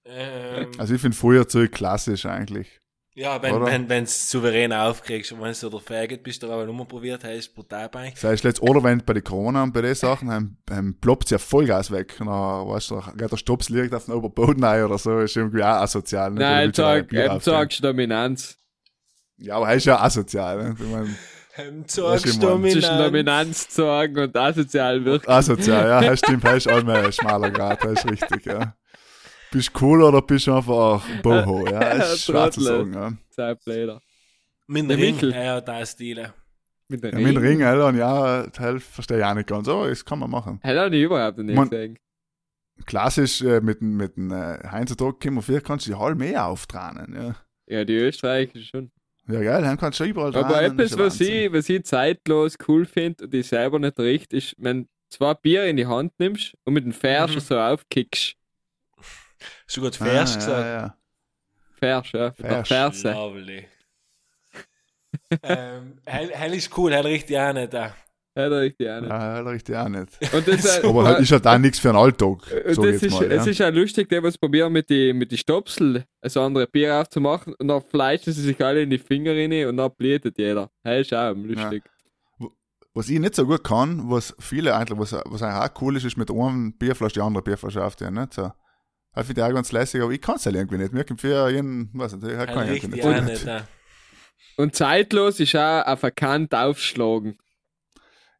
[0.05, 2.80] ähm, Also, ich finde Feuerzeug klassisch eigentlich.
[3.13, 3.65] Ja, wenn oder?
[3.65, 7.23] wenn wenn's souverän aufkriegst und wenn du der Faggot bist, der aber nur mal probiert
[7.23, 8.13] hast, brutal bei.
[8.15, 11.29] Sei es letzt, oder wenn bei den Corona und bei den Sachen, dann, dann ploppt
[11.31, 12.15] ja Vollgas weg.
[12.19, 15.35] Und dann, weißt du, geht der Stops liegt auf dem Oberboden ein oder so, ist
[15.35, 16.31] irgendwie auch asozial.
[16.31, 16.39] ne?
[16.39, 17.39] Nein, Du aufstellen.
[17.41, 18.57] sagst Dominanz.
[19.37, 20.57] Ja, aber er ist ja asozial.
[20.63, 20.75] Ne?
[20.79, 21.15] Ich mein, mein.
[22.39, 22.71] Dominanz.
[22.73, 25.29] Zwischen Dominanz zu sagen und asozial wirken.
[25.29, 28.73] asozial, ja, das stimmt, das ist auch mehr ein schmaler Grad, das ist richtig, ja.
[29.51, 33.11] Bist cool oder bist du einfach Boho, ja, das ist schwer zu sagen, ja.
[33.29, 34.01] Zeitbläder.
[34.67, 35.31] Mit Der dem Ring, Michel.
[35.33, 36.15] ja, da ist die.
[36.87, 39.89] Mit der ja mit dem Ring, Alter, ja, das verstehe ich auch nicht ganz, aber
[39.89, 40.59] das kann man machen.
[40.63, 41.97] Hätte ich überhaupt nicht Man- gesehen.
[42.85, 46.17] Klassisch, äh, mit dem, mit dem äh, Heinz Druck Kimmer 4 kannst du die halb
[46.17, 47.35] mehr auftranen, ja.
[47.67, 48.91] Ja, die Österreicher schon.
[49.27, 52.57] Ja, geil, dann kannst du überall Aber tranen, etwas, ja was ich, was ich zeitlos
[52.67, 56.13] cool finde und ich selber nicht riecht, ist, wenn du zwei Bier in die Hand
[56.17, 57.39] nimmst und mit dem Fersch Mhm.
[57.41, 58.35] so aufkickst.
[59.67, 60.65] Hast du gerade Ah, Vers ja, gesagt?
[60.65, 60.97] ja.
[61.79, 62.27] Fersch, ja.
[62.27, 62.67] Mit der Fersch.
[62.67, 63.11] Ferse.
[63.11, 63.67] Lovely.
[65.43, 67.95] ähm, hell, hell ist cool, hell riecht ja auch nicht da.
[68.33, 69.09] Ja, da richtig auch nicht.
[69.09, 70.33] Ja, ja, richtig auch nicht.
[70.33, 72.75] Und das, äh, Aber halt ist halt auch nichts für einen Alltag, Und sag ich
[72.75, 73.23] das jetzt ist, mal.
[73.31, 73.51] es Ja.
[73.51, 77.53] ist auch lustig, der was probieren mit die, mit die Stopsel ein andere Bier aufzumachen
[77.55, 80.69] und dann fleischen sie sich alle in die Finger rein und dann blätet jeder.
[80.83, 81.83] Das ist auch lustig.
[82.93, 86.03] Was ich nicht so gut kann, was viele eigentlich, was, was eigentlich auch cool ist,
[86.05, 88.19] ist mit einem Bierflasche die andere Bierflasche aufzunehmen.
[88.21, 88.51] Nicht so.
[89.13, 90.93] Das finde ich auch ganz lässig, aber ich kann es halt irgendwie nicht.
[90.93, 93.31] Mir kommt für jeden, weiß nicht, ich Hell kann ich ja nicht.
[93.31, 93.67] nicht da.
[94.57, 97.37] Und zeitlos ist auch auf Kante aufschlagen.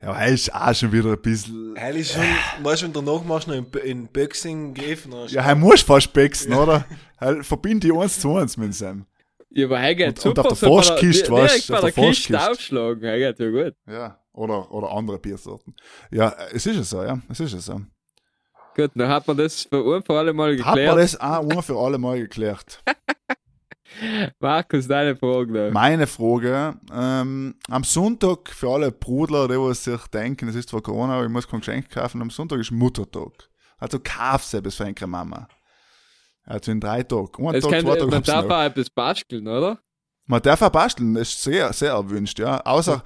[0.02, 1.76] Ja, aber er ist auch schon wieder ein bisschen.
[1.76, 2.24] Hell ist schon,
[2.64, 5.12] weißt du, wenn du danach machst, noch in, in Boxing griffen.
[5.12, 6.86] dann Ja, er muss fast bexen, oder?
[7.20, 9.06] Er verbindet die eins zu eins mit Sam.
[9.50, 10.42] Ja, aber er geht Und- super.
[10.46, 13.04] und auf der so Forstkiste, direkt weißt du, auf der der Kiste aufschlagen.
[13.04, 13.76] Er geht ja gut.
[13.88, 14.18] Ja.
[14.34, 15.76] Oder, oder andere Biersorten.
[16.10, 17.20] Ja, es ist ja so, ja.
[17.30, 17.82] Es ist ja so.
[18.76, 20.98] Gut, dann hat man das für ein für alle Mal Hat man geklärt.
[20.98, 22.84] das auch für alle Mal geklärt?
[24.40, 25.72] Markus, deine Frage noch.
[25.72, 30.82] Meine Frage, ähm, am Sonntag für alle Brudler, die was sich denken, es ist zwar
[30.82, 33.50] Corona, aber ich muss kein Geschenk kaufen, am Sonntag ist Muttertag.
[33.78, 35.48] Also kauf selbst für eine Mama.
[36.46, 37.48] Also in drei Tagen.
[37.48, 39.80] Ein Tag, kann, zwei Tage man hab's darf auch etwas basteln, oder?
[40.32, 42.62] Man darf auch basteln, das ist sehr, sehr erwünscht, ja.
[42.62, 43.04] Außer,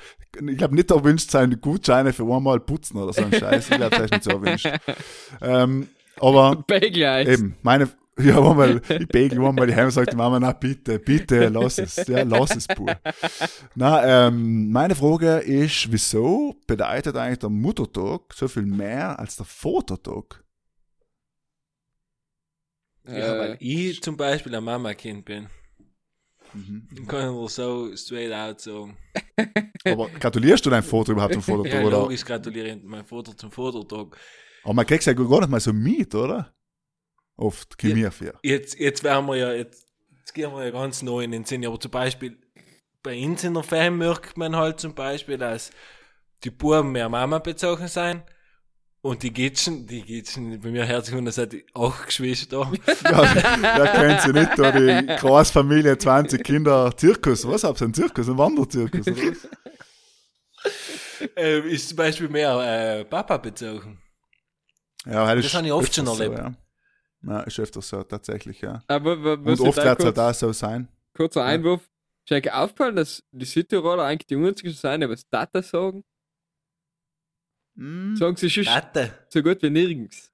[0.47, 3.71] ich glaube nicht erwünscht sein, Gutscheine für einmal putzen oder so ein Scheiß.
[3.71, 4.69] Ich glaube, das ist nicht so erwünscht.
[5.41, 5.87] Ähm,
[6.19, 6.63] aber.
[6.69, 11.49] Eben, meine, ja, einmal, ich begel einmal die Heim sagt die Mama, na bitte, bitte,
[11.49, 12.95] lass es, ja, lass es pur.
[13.73, 19.47] Na, ähm, meine Frage ist, wieso bedeutet eigentlich der Muttertag so viel mehr als der
[19.47, 20.43] Vatertag?
[23.07, 25.49] Ja, weil Äh, ich zum Beispiel ein Mama-Kind bin.
[26.55, 26.87] Mhm.
[26.95, 28.97] Dann kann ich dir so straight out sagen.
[29.85, 31.99] Aber gratulierst du deinem Vater überhaupt zum Vatertag, Ja, oder?
[31.99, 34.17] logisch gratuliere ich meinem Vater zum Vatertag.
[34.63, 36.53] Aber man kriegt ja gar nicht mal so mit, oder?
[37.37, 37.89] Oft, Ja.
[37.89, 38.33] Chemie für.
[38.43, 39.87] Jetzt, jetzt werden wir ja, jetzt,
[40.19, 41.65] jetzt gehen wir ja ganz neu in den Sinn.
[41.65, 42.37] Aber zum Beispiel,
[43.03, 45.69] bei uns in der Fan merkt man halt zum Beispiel, dass
[46.43, 48.23] die Buben mehr Mama bezogen sein.
[49.05, 52.61] Und die Gitschen, die Gitschen, bei mir herzlich und das hat acht Geschwister.
[53.03, 57.93] Ja, wer kennt sie nicht, da die Großfamilie, 20 Kinder, Zirkus, was habt ihr, ein
[57.93, 59.47] Zirkus, ein Wanderzirkus, oder was?
[61.37, 62.57] äh, ist zum Beispiel mehr
[62.97, 64.01] äh, Papa bezogen.
[65.05, 66.37] Ja, das, Das habe ich oft schon erlebt.
[66.37, 66.55] So, ja.
[67.27, 68.81] ja, ist öfters so, tatsächlich, ja.
[68.87, 70.87] aber Und oft da wird es kurz, halt auch so sein.
[71.13, 71.87] kurzer Einwurf.
[72.27, 76.03] Ist euch aufgefallen, dass die Südtiroler eigentlich die einzigen sind, die was Tata sagen?
[77.75, 78.15] Mm.
[78.15, 78.65] Sagen sie schon
[79.29, 80.31] so gut wie nirgends.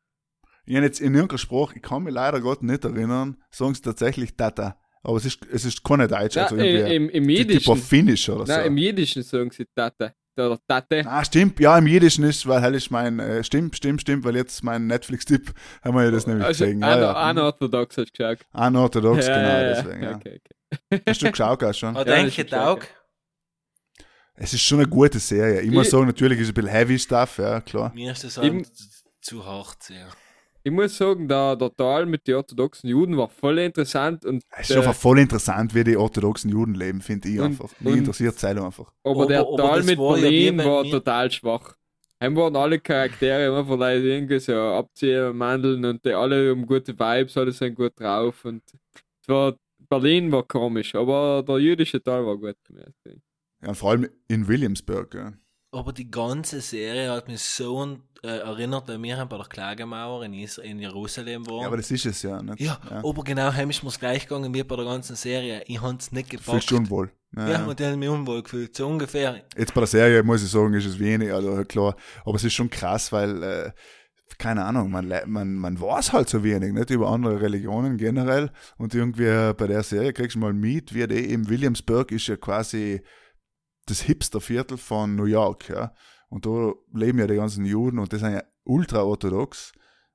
[0.65, 3.81] Ich habe jetzt in irgendeiner Sprache, ich kann mich leider Gott nicht erinnern, sagen sie
[3.81, 4.77] tatsächlich Tata.
[5.03, 7.73] Aber es ist, es ist keine Deutsche, Ja, also im, irgendwie im, im die- Tipo
[7.73, 7.77] Jiddischen.
[7.77, 8.53] Finnisch oder so.
[8.53, 10.13] Nein, im Jiddischen sagen sie Tata.
[10.37, 11.03] Oder Tate.
[11.05, 14.35] Ah, stimmt, ja, im Jiddischen ist, weil hell ist mein, äh, stimmt, stimmt, stimmt, weil
[14.37, 15.51] jetzt mein Netflix-Tipp
[15.83, 16.83] haben wir ja das nämlich Also, gesehen.
[16.83, 17.43] ein, Ja, ja.
[17.43, 18.45] orthodox hast du gesagt.
[18.53, 20.15] Unorthodox, Ja, genau, ja, deswegen, ja.
[20.15, 20.39] Okay,
[20.89, 21.01] okay.
[21.05, 21.95] Hast du geschaut auch schon?
[21.97, 22.87] Aber Ja, denke Taug.
[24.35, 25.61] Es ist schon eine gute Serie.
[25.61, 27.91] Ich muss Ich- sagen, natürlich ist es ein bisschen heavy Stuff, ja, klar.
[27.93, 28.71] Mir ist das Eben- halt
[29.21, 30.07] zu hart sehr.
[30.63, 34.61] Ich muss sagen, der, der Tal mit den orthodoxen Juden war voll interessant und Es
[34.61, 37.69] ist der, einfach voll interessant, wie die orthodoxen Juden leben, finde ich Und- einfach.
[37.79, 38.91] Mich interessiert es einfach.
[39.03, 41.75] aber, Aber- der aber mit war ja Berlin bei war total schwach.
[42.21, 46.93] Heim waren alle Charaktere immer vielleicht irgendwie so abziehen, Mandeln und die alle um gute
[46.97, 48.61] Vibes, alle sind gut drauf und
[49.23, 49.55] es war,
[49.89, 52.55] Berlin war komisch, aber der jüdische Teil war gut.
[53.63, 55.13] Ja, vor allem in Williamsburg.
[55.15, 55.33] Ja.
[55.73, 60.25] Aber die ganze Serie hat mich so äh, erinnert, weil wir haben bei der Klagemauer
[60.25, 61.61] in, Israel, in Jerusalem waren.
[61.61, 62.41] ja, aber das ist es ja.
[62.41, 62.59] Nicht?
[62.59, 65.63] Ja, aber genau, heim ist mir's gleich gegangen wie bei der ganzen Serie.
[65.67, 66.71] Ich hab's nicht Fühlst gepackt.
[66.71, 67.11] du unwohl.
[67.37, 67.65] Ja, Ja, ja.
[67.65, 68.75] und die haben mich unwohl gefühlt.
[68.75, 69.43] So ungefähr.
[69.57, 71.95] Jetzt bei der Serie muss ich sagen, ist es wenig, also klar.
[72.25, 73.71] Aber es ist schon krass, weil, äh,
[74.37, 78.51] keine Ahnung, man, man, man weiß halt so wenig, nicht über andere Religionen generell.
[78.77, 82.35] Und irgendwie bei der Serie kriegst du mal mit, wie die eben Williamsburg ist ja
[82.35, 83.01] quasi
[83.87, 85.93] das Hipsterviertel von New York, ja.
[86.29, 89.73] Und da leben ja die ganzen Juden und die sind ja ultra orthodox.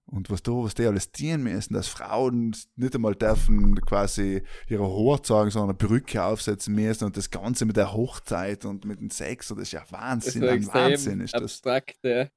[0.08, 4.84] Und was da, was die alles dienen müssen, dass Frauen nicht einmal dürfen quasi ihre
[4.84, 9.00] Haare zeigen, sondern eine Perücke aufsetzen müssen und das Ganze mit der Hochzeit und mit
[9.00, 11.42] dem Sex, und das ist ja Das Wahnsinn, war ein Wahnsinn ist das.
[11.42, 12.28] abstrakt, ja.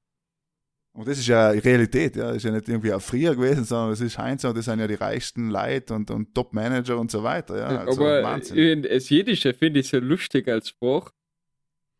[0.92, 3.90] Und das ist ja Realität, ja, das ist ja nicht irgendwie auch früher gewesen, sondern
[3.90, 7.22] das ist Heinz und das sind ja die reichsten Leute und, und Top-Manager und so
[7.22, 8.56] weiter, ja, also aber Wahnsinn.
[8.58, 11.12] in- das Jiddische finde ich so lustig als Spruch.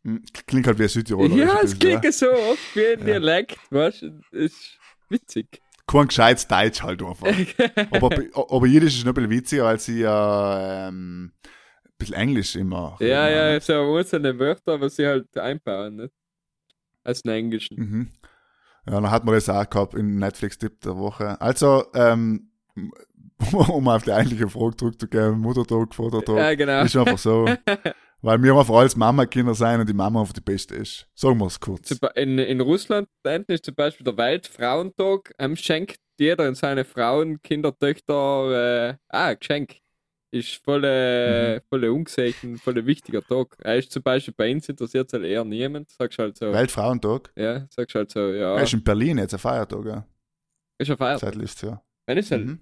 [0.04, 1.36] Hm, Klingt halt wie ein Südtiroler.
[1.36, 3.04] ja, es klingt so oft wie ein Ja.
[3.04, 4.20] Dialekt, weißt du?
[4.32, 4.78] Ist
[5.08, 5.60] witzig.
[5.86, 7.26] Kein gescheites Deutsch halt einfach.
[7.90, 11.32] aber, aber Jiddisch ist noch ein bisschen witziger, weil sie ja ähm,
[11.84, 12.96] ein bisschen Englisch immer.
[13.00, 13.60] Ja, immer, ja, ne?
[13.60, 16.14] so einzelne Wörter, was sie halt einbauen, nicht?
[17.02, 17.76] Als den Englischen.
[17.78, 18.08] Mhm.
[18.86, 21.40] Ja, dann hat man das auch gehabt in Netflix-Tipp der Woche.
[21.40, 22.50] Also, ähm,
[23.52, 26.82] um auf die eigentliche Frage zurückzugehen, Muttertag, Vatertag, Ja, genau.
[26.84, 27.46] ist einfach so.
[28.22, 31.08] weil wir einfach alles Mama-Kinder sein und die Mama einfach die Beste ist.
[31.14, 31.90] Sagen wir es kurz.
[32.14, 33.08] In, in Russland
[33.48, 39.32] ist zum Beispiel der Weltfrauentag, ähm, schenkt jeder in seine Frauen, Kinder, Töchter, äh, ah,
[39.34, 39.76] Geschenk.
[40.32, 43.56] Ist voll, äh, voll ungesehen, voll wichtiger Tag.
[43.58, 45.90] Er ist zum Beispiel bei uns interessiert halt eher niemand.
[45.90, 47.32] Sagst halt so, Weltfrauentag.
[47.34, 50.06] ja, sagst halt so, ja, Er ist in Berlin jetzt ein Feiertag, ja.
[50.78, 51.34] ist ein Feiertag.
[51.34, 51.84] Letztes Jahr.
[52.06, 52.60] Wenn ist halt, Mhm.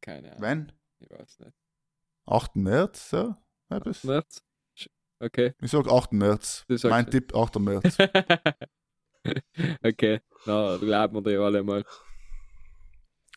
[0.00, 0.72] keine Ahnung, Wenn?
[1.00, 1.52] ich weiß nicht.
[2.26, 2.56] 8.
[2.56, 3.34] März, so?
[3.68, 4.04] Etwas?
[4.04, 4.42] März?
[5.20, 5.52] Okay.
[5.60, 6.12] Ich sag 8.
[6.12, 6.64] März.
[6.84, 7.10] Mein es.
[7.10, 7.58] Tipp 8.
[7.60, 7.96] März.
[9.82, 11.84] okay, na, glauben wir dir alle mal.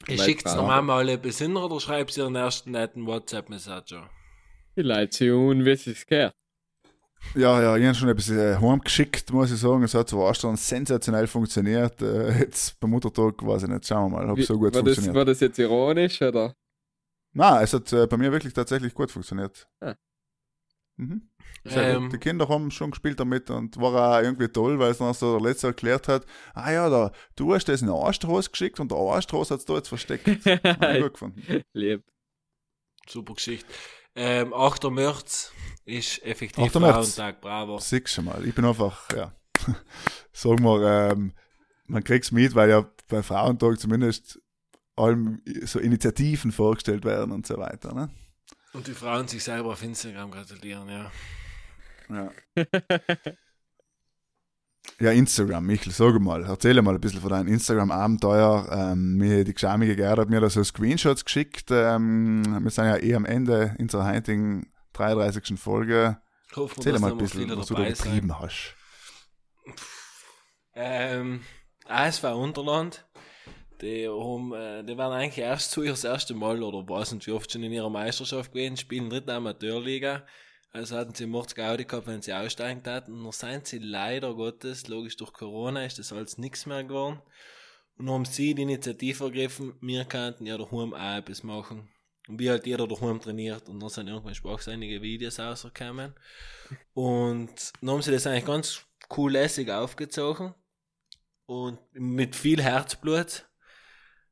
[0.08, 4.10] Ich der Frauen- Mama alle Besinner oder schreibst ihren ersten netten WhatsApp-Messenger?
[4.76, 6.36] Die Leute sind un, wie sie es gehört.
[7.36, 9.84] Ja, ja, ich habe schon etwas äh, heimgeschickt, muss ich sagen.
[9.84, 12.02] Es hat zwar schon sensationell funktioniert.
[12.02, 13.88] Äh, jetzt beim Muttertag weiß ich nicht.
[13.88, 15.16] Schauen wir mal, ob es so gut war, das, funktioniert.
[15.16, 16.54] war das jetzt ironisch oder?
[17.34, 19.68] Nein, es hat äh, bei mir wirklich tatsächlich gut funktioniert.
[19.80, 19.96] Ah.
[20.98, 21.30] Mhm.
[21.66, 22.10] Ähm.
[22.10, 25.38] Die Kinder haben schon gespielt damit und war auch irgendwie toll, weil es dann so
[25.38, 28.92] der Letzte erklärt hat, ah ja, da, du hast das in eine Arschtrost geschickt und
[28.92, 30.26] der Arschtrost hat es da jetzt versteckt.
[30.44, 31.64] Gut gefunden.
[31.74, 32.04] Lieb.
[33.08, 33.68] Super Geschichte.
[34.16, 34.90] Ähm, 8.
[34.90, 35.52] März
[35.86, 36.82] ist effektiv 8.
[36.82, 37.16] März.
[37.16, 37.80] Frauentag, bravo.
[37.80, 39.34] Siehst schon mal, ich bin einfach, ja,
[40.34, 41.34] sagen wir, ähm,
[41.86, 44.42] man kriegt's mit, weil ja bei Frauentag zumindest
[44.96, 47.94] allem so Initiativen vorgestellt werden und so weiter.
[47.94, 48.10] Ne?
[48.78, 51.12] Und die Frauen sich selber auf Instagram gratulieren, ja.
[52.10, 52.32] Ja.
[55.00, 58.70] ja, Instagram, Michel, sag mal, erzähl mal ein bisschen von deinem Instagram-Abenteuer.
[58.72, 61.72] Ähm, mir, die Geschamige Gerda hat mir da so Screenshots geschickt.
[61.72, 65.60] Ähm, wir sind ja eh am Ende unserer heutigen 33.
[65.60, 66.22] Folge.
[66.56, 68.12] Hoffen wir, Erzähl dass mal ein bisschen, was du da dabei sein.
[68.12, 68.76] getrieben hast.
[70.76, 71.42] Ähm,
[71.86, 73.07] ASV Unterland.
[73.82, 77.28] Die, haben, äh, die waren eigentlich erst zu ihr das erste Mal oder weiß nicht
[77.28, 80.26] wie oft schon in ihrer Meisterschaft gewesen, spielen dritte Amateurliga.
[80.72, 83.14] Also hatten sie Mords Gaudi gehabt, wenn sie aussteigen hatten.
[83.14, 87.22] Und dann sind sie leider Gottes, logisch durch Corona ist das alles nichts mehr geworden.
[87.98, 91.90] Und dann haben sie die Initiative ergriffen, wir könnten ja daheim auch etwas machen.
[92.28, 93.70] Und wie halt jeder daheim trainiert.
[93.70, 96.14] Und dann sind irgendwann sprachseinige Videos rausgekommen.
[96.94, 100.54] Und dann haben sie das eigentlich ganz cool lässig aufgezogen.
[101.46, 103.47] Und mit viel Herzblut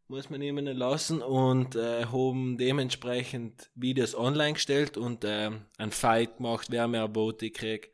[0.08, 6.38] muss man ihnen lassen und äh, haben dementsprechend Videos online gestellt und ähm, ein Fight
[6.38, 7.92] gemacht, wer mehr Vote kriegt.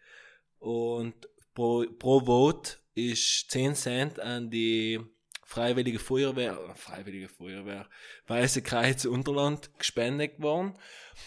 [0.59, 1.14] Und
[1.53, 4.99] pro, pro Vote ist 10 Cent an die
[5.45, 7.86] Freiwillige Feuerwehr, äh, Freiwillige Feuerwehr,
[8.28, 10.76] Weiße Kreuz Unterland gespendet worden.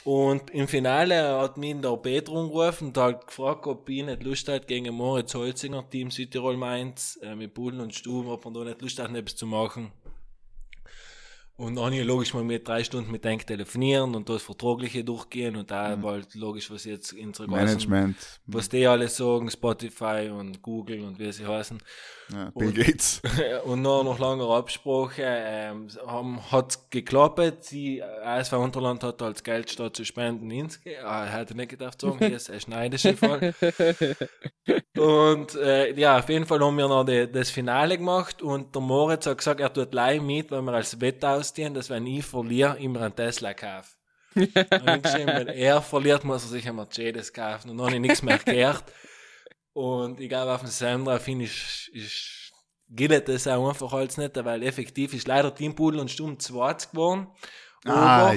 [0.04, 4.48] Und im Finale hat mich der Petro angerufen und hat gefragt, ob ich nicht Lust
[4.48, 8.64] hat gegen Moritz Holzinger, Team Südtirol Mainz, äh, mit Bullen und Stuben, ob man da
[8.64, 9.92] nicht Lust hat, etwas zu machen.
[11.56, 15.54] Und dann ich logisch mal mit drei Stunden mit denen telefonieren und das Vertragliche durchgehen
[15.54, 16.04] und da Mhm.
[16.04, 18.16] halt logisch, was jetzt unsere ganzen, Management.
[18.46, 21.78] was die alles sagen, Spotify und Google und wie sie heißen.
[22.32, 23.22] Ja, Bill und- Gates.
[23.66, 25.88] und nach noch langer Absprache ähm,
[26.50, 27.70] hat geklappt.
[27.70, 32.18] Die ASV Unterland hat als Geld statt zu spenden ins ah, hätte nicht gedacht sagen,
[32.18, 33.54] hier ist ein schneidischer Fall.
[34.98, 38.82] und äh, ja, auf jeden Fall haben wir noch die, das Finale gemacht und der
[38.82, 42.24] Moritz hat gesagt, er tut live mit, weil wir als Wette ausstehen, dass wenn ich
[42.24, 43.90] verliere, immer einen Tesla kaufe.
[44.34, 47.96] Und ich geschrieben, wenn er verliert, muss er sich einen Mercedes kaufen und dann habe
[47.96, 48.84] ich nichts mehr gehört.
[49.72, 52.50] Und ich glaube, auf dem Sender finde ich,
[52.88, 57.28] gilt das auch einfach als nicht, weil effektiv ist leider Teampudel und Stumm 20 geworden.
[57.84, 58.34] Aber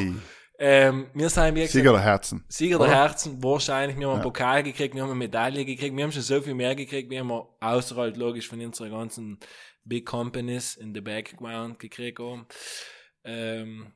[0.59, 2.45] ähm, wir sind wie gesagt, Sieger der Herzen.
[2.47, 2.95] Sieger der Oder?
[2.95, 3.97] Herzen, wahrscheinlich.
[3.97, 4.29] Wir haben einen Ja.
[4.29, 7.47] Pokal gekriegt, wir haben eine Medaille gekriegt, wir haben schon so viel mehr gekriegt, wir
[7.59, 9.39] außerhalb logisch von unseren ganzen
[9.83, 12.45] Big Companies in the Background gekriegt haben.
[13.27, 13.87] Ähm,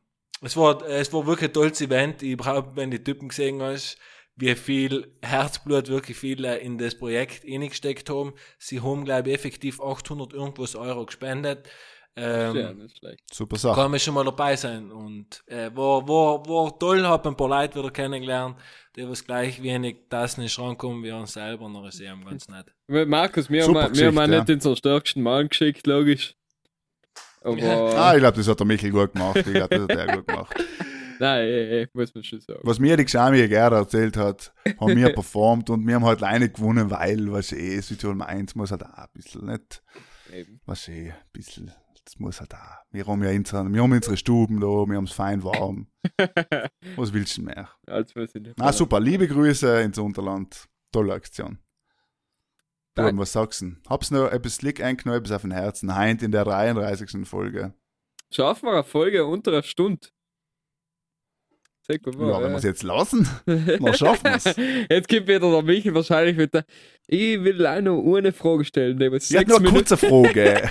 [0.41, 2.21] es war, es war wirklich ein tolles Event.
[2.21, 3.97] Ich überhaupt, wenn die Typen gesehen hast,
[4.35, 8.33] wie viel Herzblut wirklich viele in das Projekt reingesteckt haben.
[8.57, 11.69] Sie haben, glaube ich, effektiv 800 irgendwas Euro gespendet.
[12.13, 13.23] Ähm, ja, nicht schlecht.
[13.31, 13.79] Super Sache.
[13.79, 14.91] kann man schon mal dabei sein.
[14.91, 18.57] Und äh, war, war, war toll, hab ein paar Leute wieder kennengelernt,
[18.97, 22.65] die was gleich wenig das nicht rankommen wie uns selber, noch ist eben ganz nett.
[22.87, 26.35] Markus, wir Super haben, wir haben Geschichte, nicht unseren stärksten Mann geschickt, logisch.
[27.43, 29.37] Aber, Ah, ich glaube, das hat der Michael gut gemacht.
[29.37, 30.55] Ich glaube, das hat er gut gemacht.
[31.19, 32.59] nein, eh, eh, muss man schon sagen.
[32.63, 36.49] Was mir die Xami Gerda erzählt hat, haben wir performt und wir haben halt alleine
[36.49, 39.81] gewonnen, weil, was eh, Südtirol Mainz muss halt auch ein bisschen, nicht?
[40.33, 40.59] Eben.
[40.65, 41.71] Was eh, ein bisschen,
[42.05, 42.77] das muss halt auch.
[42.91, 45.87] Wir haben ja unsere, wir haben unsere Stuben da, wir haben es fein warm.
[46.95, 47.69] Was willst du mehr?
[47.87, 48.53] Als wir sind.
[48.59, 50.65] Ah, super, liebe Grüße ins Unterland.
[50.91, 51.57] Tolle Aktion.
[52.95, 53.21] Du, Danke.
[53.21, 53.75] was sagst du?
[53.89, 55.95] Hab's noch etwas Slick eingenommen, etwas auf den Herzen.
[55.95, 57.25] Heint in der 33.
[57.27, 57.73] Folge.
[58.33, 60.07] Schaffen wir eine Folge unter einer Stunde?
[61.87, 64.55] Sehr gut, Ja, wenn wir es jetzt lassen, dann schaffen wir's.
[64.89, 66.65] Jetzt gibt wieder der Michael wahrscheinlich mit der.
[67.07, 69.97] Ich will auch noch eine Frage stellen, die Ich hab sechs noch eine Minuten, kurze
[69.97, 70.69] Frage.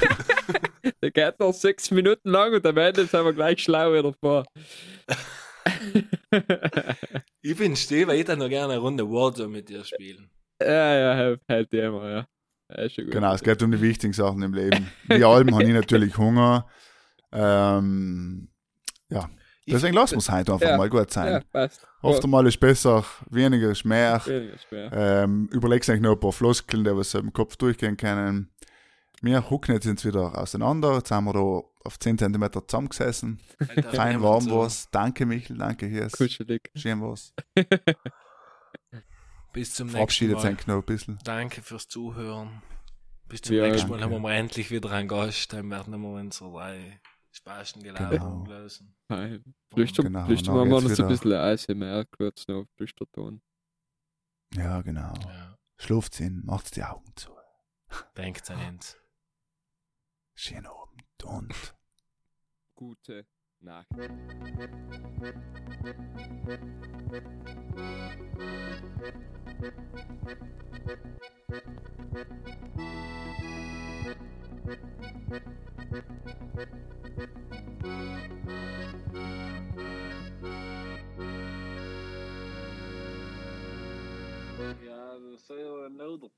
[1.02, 4.44] der geht noch sechs Minuten lang und am Ende sind wir gleich schlau wieder vor.
[7.42, 10.30] Ich bin still, weil ich dann noch gerne eine Runde Warzone mit dir spielen.
[10.60, 12.26] Ja, ja, die immer, ja.
[12.70, 13.14] ja ist schon gut.
[13.14, 14.90] genau, es geht um die wichtigen Sachen im Leben.
[15.08, 16.66] Die Alben haben ich natürlich Hunger.
[17.32, 18.48] Ähm,
[19.08, 19.28] ja,
[19.68, 20.76] deswegen lassen wir es heute einfach Ja.
[20.76, 21.32] mal gut sein.
[21.32, 21.86] Ja, passt.
[22.02, 24.20] Oft einmal ist besser, weniger ist mehr.
[24.24, 24.90] Weniger schwer.
[24.92, 28.50] Ähm, überlegst eigentlich noch ein paar Floskeln, die was im Kopf durchgehen können.
[29.22, 30.94] Wir hucken jetzt uns wieder auseinander.
[30.94, 31.40] Jetzt haben wir da
[31.84, 33.38] auf 10 cm zusammengesessen.
[33.58, 34.88] Alter, Fein warm war's.
[34.90, 35.58] Danke, Michel.
[35.58, 36.12] Danke, Hirs.
[36.12, 36.70] Kuschelig.
[36.74, 37.34] Schön war's.
[39.52, 40.42] Bis zum nächsten Verabschiedet Mal.
[40.42, 41.18] sein noch ein bisschen.
[41.24, 42.62] Danke fürs Zuhören.
[43.28, 44.14] Bis zum Ja, nächsten Mal danke.
[44.14, 45.52] haben wir endlich wieder einen Gast.
[45.52, 47.00] Dann werden wir unsere drei
[47.32, 48.08] Spasten Genau.
[48.10, 48.96] gelaufen lösen.
[49.08, 49.54] Fein.
[49.72, 53.40] Flüstern, Genau, flüstern dann wir so ein bisschen ASMR kurz noch auf Flüsterton.
[54.54, 55.14] Ja, genau.
[55.26, 57.30] Ja, Schlaft hin, macht die Augen zu.
[58.16, 58.96] denkt an uns.
[60.34, 61.74] Schönen Abend und
[62.74, 63.26] Gute
[63.62, 63.86] Nacht.
[84.80, 86.32] Ja, dat is heel nodig.